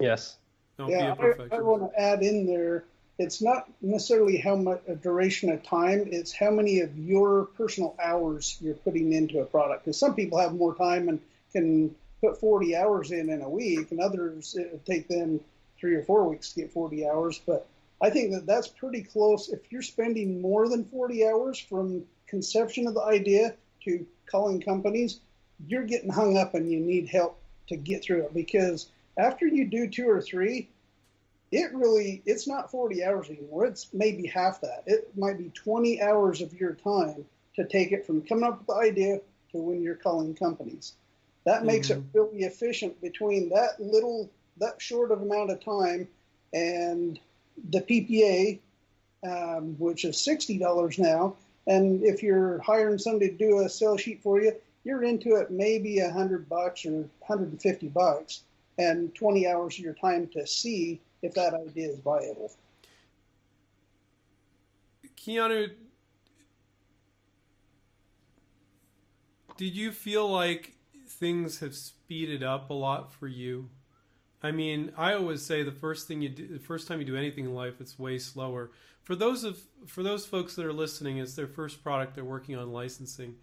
Yes. 0.00 0.36
Don't 0.78 0.90
yeah, 0.90 1.14
I, 1.18 1.56
I 1.56 1.60
want 1.60 1.90
to 1.90 2.00
add 2.00 2.22
in 2.22 2.46
there. 2.46 2.84
It's 3.18 3.42
not 3.42 3.70
necessarily 3.82 4.38
how 4.38 4.56
much 4.56 4.80
a 4.88 4.94
duration 4.96 5.50
of 5.50 5.62
time. 5.62 6.08
It's 6.10 6.32
how 6.32 6.50
many 6.50 6.80
of 6.80 6.96
your 6.98 7.44
personal 7.44 7.94
hours 8.02 8.56
you're 8.60 8.74
putting 8.74 9.12
into 9.12 9.40
a 9.40 9.44
product. 9.44 9.84
Because 9.84 9.98
some 9.98 10.14
people 10.14 10.38
have 10.38 10.54
more 10.54 10.74
time 10.74 11.08
and 11.08 11.20
can 11.52 11.94
put 12.20 12.40
40 12.40 12.74
hours 12.76 13.10
in 13.10 13.28
in 13.28 13.42
a 13.42 13.48
week, 13.48 13.90
and 13.90 14.00
others 14.00 14.56
it 14.56 14.70
would 14.72 14.86
take 14.86 15.08
them 15.08 15.40
three 15.78 15.94
or 15.94 16.02
four 16.02 16.28
weeks 16.28 16.52
to 16.52 16.60
get 16.60 16.72
40 16.72 17.06
hours. 17.06 17.40
But 17.44 17.66
I 18.00 18.10
think 18.10 18.32
that 18.32 18.46
that's 18.46 18.68
pretty 18.68 19.02
close. 19.02 19.48
If 19.50 19.70
you're 19.70 19.82
spending 19.82 20.40
more 20.40 20.68
than 20.68 20.84
40 20.86 21.26
hours 21.26 21.58
from 21.58 22.04
conception 22.26 22.86
of 22.86 22.94
the 22.94 23.02
idea 23.02 23.54
to 23.84 24.06
calling 24.26 24.60
companies, 24.60 25.20
you're 25.66 25.84
getting 25.84 26.10
hung 26.10 26.38
up 26.38 26.54
and 26.54 26.70
you 26.70 26.80
need 26.80 27.08
help 27.08 27.38
to 27.72 27.76
get 27.76 28.02
through 28.02 28.22
it 28.22 28.34
because 28.34 28.88
after 29.18 29.46
you 29.46 29.66
do 29.66 29.88
two 29.88 30.08
or 30.08 30.20
three, 30.20 30.68
it 31.50 31.72
really 31.74 32.22
it's 32.24 32.48
not 32.48 32.70
40 32.70 33.04
hours 33.04 33.28
anymore. 33.28 33.66
It's 33.66 33.88
maybe 33.92 34.26
half 34.26 34.60
that. 34.62 34.84
It 34.86 35.10
might 35.16 35.38
be 35.38 35.50
20 35.50 36.00
hours 36.00 36.40
of 36.40 36.52
your 36.54 36.72
time 36.72 37.24
to 37.56 37.66
take 37.66 37.92
it 37.92 38.06
from 38.06 38.22
coming 38.22 38.44
up 38.44 38.58
with 38.58 38.66
the 38.68 38.74
idea 38.74 39.20
to 39.52 39.58
when 39.58 39.82
you're 39.82 39.94
calling 39.94 40.34
companies. 40.34 40.94
That 41.44 41.64
makes 41.64 41.88
mm-hmm. 41.88 42.00
it 42.00 42.06
really 42.14 42.44
efficient 42.44 43.00
between 43.02 43.50
that 43.50 43.78
little, 43.78 44.30
that 44.58 44.80
short 44.80 45.10
of 45.10 45.22
amount 45.22 45.50
of 45.50 45.62
time 45.62 46.08
and 46.54 47.18
the 47.70 47.80
PPA, 47.80 48.58
um, 49.24 49.76
which 49.78 50.04
is 50.04 50.16
$60 50.16 50.98
now. 50.98 51.36
And 51.66 52.02
if 52.02 52.22
you're 52.22 52.60
hiring 52.60 52.98
somebody 52.98 53.30
to 53.30 53.36
do 53.36 53.60
a 53.60 53.68
sell 53.68 53.96
sheet 53.96 54.22
for 54.22 54.40
you, 54.40 54.52
you're 54.84 55.04
into 55.04 55.36
it 55.36 55.50
maybe 55.50 56.00
a 56.00 56.10
hundred 56.10 56.48
bucks 56.48 56.84
or 56.84 56.92
150 56.92 57.88
bucks 57.88 58.42
and 58.78 59.14
20 59.14 59.46
hours 59.46 59.78
of 59.78 59.84
your 59.84 59.94
time 59.94 60.26
to 60.28 60.46
see 60.46 61.00
if 61.22 61.34
that 61.34 61.54
idea 61.54 61.88
is 61.88 61.98
viable. 62.00 62.52
Keanu, 65.16 65.70
did 69.56 69.76
you 69.76 69.92
feel 69.92 70.28
like 70.28 70.74
things 71.06 71.60
have 71.60 71.74
speeded 71.74 72.42
up 72.42 72.70
a 72.70 72.74
lot 72.74 73.12
for 73.12 73.28
you? 73.28 73.68
I 74.42 74.50
mean, 74.50 74.92
I 74.96 75.14
always 75.14 75.42
say 75.42 75.62
the 75.62 75.70
first 75.70 76.08
thing 76.08 76.20
you 76.20 76.28
do, 76.28 76.48
the 76.48 76.58
first 76.58 76.88
time 76.88 76.98
you 76.98 77.04
do 77.04 77.16
anything 77.16 77.44
in 77.44 77.54
life, 77.54 77.74
it's 77.80 77.98
way 77.98 78.18
slower. 78.18 78.72
For 79.04 79.14
those 79.14 79.44
of 79.44 79.60
for 79.86 80.02
those 80.02 80.26
folks 80.26 80.56
that 80.56 80.66
are 80.66 80.72
listening, 80.72 81.18
it's 81.18 81.34
their 81.34 81.46
first 81.46 81.84
product 81.84 82.16
they're 82.16 82.24
working 82.24 82.56
on 82.56 82.72
licensing, 82.72 83.36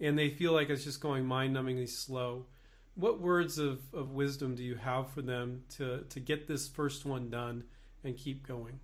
and 0.00 0.18
they 0.18 0.30
feel 0.30 0.52
like 0.52 0.70
it's 0.70 0.84
just 0.84 1.00
going 1.00 1.24
mind-numbingly 1.24 1.88
slow. 1.88 2.46
What 2.94 3.20
words 3.20 3.58
of, 3.58 3.80
of 3.92 4.12
wisdom 4.12 4.54
do 4.54 4.62
you 4.62 4.76
have 4.76 5.10
for 5.10 5.22
them 5.22 5.64
to 5.76 6.04
to 6.08 6.20
get 6.20 6.48
this 6.48 6.68
first 6.68 7.04
one 7.04 7.28
done 7.30 7.64
and 8.04 8.16
keep 8.16 8.46
going? 8.46 8.80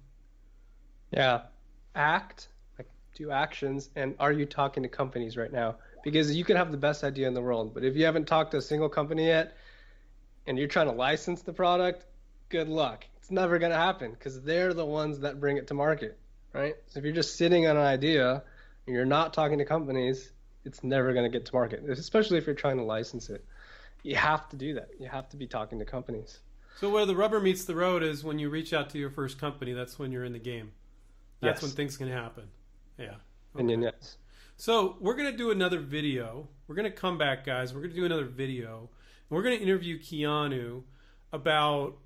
Yeah, 1.11 1.43
act 1.95 2.49
like 2.79 2.89
do 3.15 3.31
actions, 3.31 3.91
and 3.97 4.15
are 4.21 4.33
you 4.33 4.47
talking 4.47 4.83
to 4.83 4.89
companies 4.89 5.37
right 5.37 5.53
now? 5.53 5.77
because 6.03 6.35
you 6.35 6.45
can 6.45 6.57
have 6.57 6.71
the 6.71 6.77
best 6.77 7.05
idea 7.05 7.29
in 7.29 7.35
the 7.35 7.41
world, 7.41 7.75
but 7.75 7.85
if 7.85 7.97
you 7.97 8.05
haven't 8.05 8.27
talked 8.27 8.53
to 8.53 8.57
a 8.57 8.63
single 8.63 8.89
company 8.89 9.27
yet 9.27 9.57
and 10.47 10.59
you're 10.59 10.69
trying 10.69 10.87
to 10.87 10.93
license 10.93 11.43
the 11.43 11.53
product, 11.53 12.05
good 12.49 12.69
luck. 12.69 13.07
It's 13.17 13.31
never 13.31 13.59
going 13.59 13.73
to 13.73 13.79
happen 13.79 14.11
because 14.11 14.43
they're 14.43 14.75
the 14.75 14.85
ones 14.85 15.21
that 15.21 15.41
bring 15.41 15.57
it 15.57 15.69
to 15.69 15.75
market, 15.75 16.19
right? 16.53 16.75
So 16.89 16.99
if 16.99 17.05
you're 17.05 17.15
just 17.15 17.37
sitting 17.37 17.67
on 17.67 17.77
an 17.77 17.85
idea 17.85 18.43
and 18.87 18.97
you're 18.97 19.05
not 19.05 19.33
talking 19.33 19.59
to 19.59 19.65
companies, 19.65 20.33
it's 20.65 20.85
never 20.85 21.13
going 21.13 21.25
to 21.25 21.31
get 21.31 21.47
to 21.47 21.55
market, 21.55 21.83
especially 21.89 22.39
if 22.39 22.47
you're 22.47 22.55
trying 22.55 22.77
to 22.77 22.85
license 22.85 23.31
it. 23.31 23.45
You 24.03 24.17
have 24.17 24.49
to 24.51 24.57
do 24.57 24.75
that. 24.75 24.91
You 24.99 25.09
have 25.09 25.29
to 25.31 25.37
be 25.37 25.47
talking 25.47 25.79
to 25.79 25.85
companies. 25.85 26.41
So 26.81 26.91
where 26.91 27.07
the 27.07 27.15
rubber 27.15 27.41
meets 27.41 27.65
the 27.65 27.75
road 27.75 28.03
is 28.03 28.25
when 28.25 28.39
you 28.39 28.51
reach 28.51 28.73
out 28.73 28.91
to 28.91 28.99
your 28.99 29.11
first 29.11 29.39
company. 29.39 29.73
That's 29.73 29.99
when 29.99 30.11
you're 30.11 30.25
in 30.25 30.33
the 30.33 30.39
game. 30.39 30.73
That's 31.41 31.57
yes. 31.57 31.63
when 31.63 31.71
things 31.73 31.97
can 31.97 32.09
happen. 32.09 32.45
Yeah. 32.99 33.15
Okay. 33.55 33.73
And 33.73 33.83
yes. 33.83 34.17
So 34.57 34.97
we're 35.01 35.15
gonna 35.15 35.37
do 35.37 35.51
another 35.51 35.81
video. 35.81 36.49
We're 36.67 36.75
gonna 36.75 36.91
come 36.91 37.19
back, 37.19 37.45
guys. 37.45 37.75
We're 37.75 37.83
gonna 37.83 37.95
do 37.95 38.05
another 38.05 38.25
video, 38.25 38.79
and 39.29 39.37
we're 39.37 39.43
gonna 39.43 39.57
interview 39.57 39.99
Keanu 39.99 40.83
about 41.33 41.97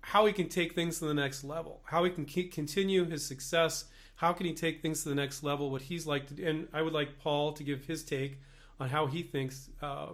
how 0.00 0.26
he 0.26 0.32
can 0.32 0.48
take 0.48 0.74
things 0.74 0.98
to 1.00 1.06
the 1.06 1.14
next 1.14 1.44
level, 1.44 1.80
how 1.84 2.04
he 2.04 2.10
can 2.10 2.24
continue 2.24 3.04
his 3.04 3.26
success, 3.26 3.86
how 4.18 4.32
can 4.32 4.46
he 4.46 4.52
take 4.52 4.82
things 4.82 5.04
to 5.04 5.08
the 5.08 5.14
next 5.14 5.44
level, 5.44 5.70
what 5.70 5.80
he's 5.80 6.06
like 6.06 6.26
to 6.26 6.34
do. 6.34 6.44
And 6.44 6.68
I 6.72 6.82
would 6.82 6.92
like 6.92 7.20
Paul 7.20 7.52
to 7.52 7.62
give 7.62 7.84
his 7.84 8.02
take 8.02 8.40
on 8.80 8.88
how 8.88 9.06
he 9.06 9.22
thinks 9.22 9.70
uh, 9.80 10.08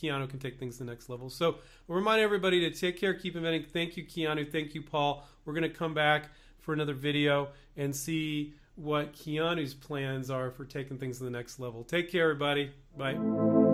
Keanu 0.00 0.28
can 0.30 0.38
take 0.38 0.58
things 0.58 0.78
to 0.78 0.84
the 0.84 0.90
next 0.90 1.10
level. 1.10 1.28
So 1.28 1.56
remind 1.86 2.22
everybody 2.22 2.60
to 2.60 2.70
take 2.70 2.98
care, 2.98 3.12
keep 3.12 3.36
inventing. 3.36 3.66
Thank 3.70 3.98
you, 3.98 4.04
Keanu. 4.04 4.50
Thank 4.50 4.74
you, 4.74 4.80
Paul. 4.80 5.28
We're 5.44 5.52
going 5.52 5.70
to 5.70 5.76
come 5.76 5.92
back 5.92 6.30
for 6.58 6.72
another 6.72 6.94
video 6.94 7.48
and 7.76 7.94
see 7.94 8.54
what 8.76 9.12
Keanu's 9.12 9.74
plans 9.74 10.30
are 10.30 10.50
for 10.50 10.64
taking 10.64 10.96
things 10.96 11.18
to 11.18 11.24
the 11.24 11.30
next 11.30 11.60
level. 11.60 11.84
Take 11.84 12.10
care, 12.10 12.30
everybody. 12.30 12.72
Bye. 12.96 13.73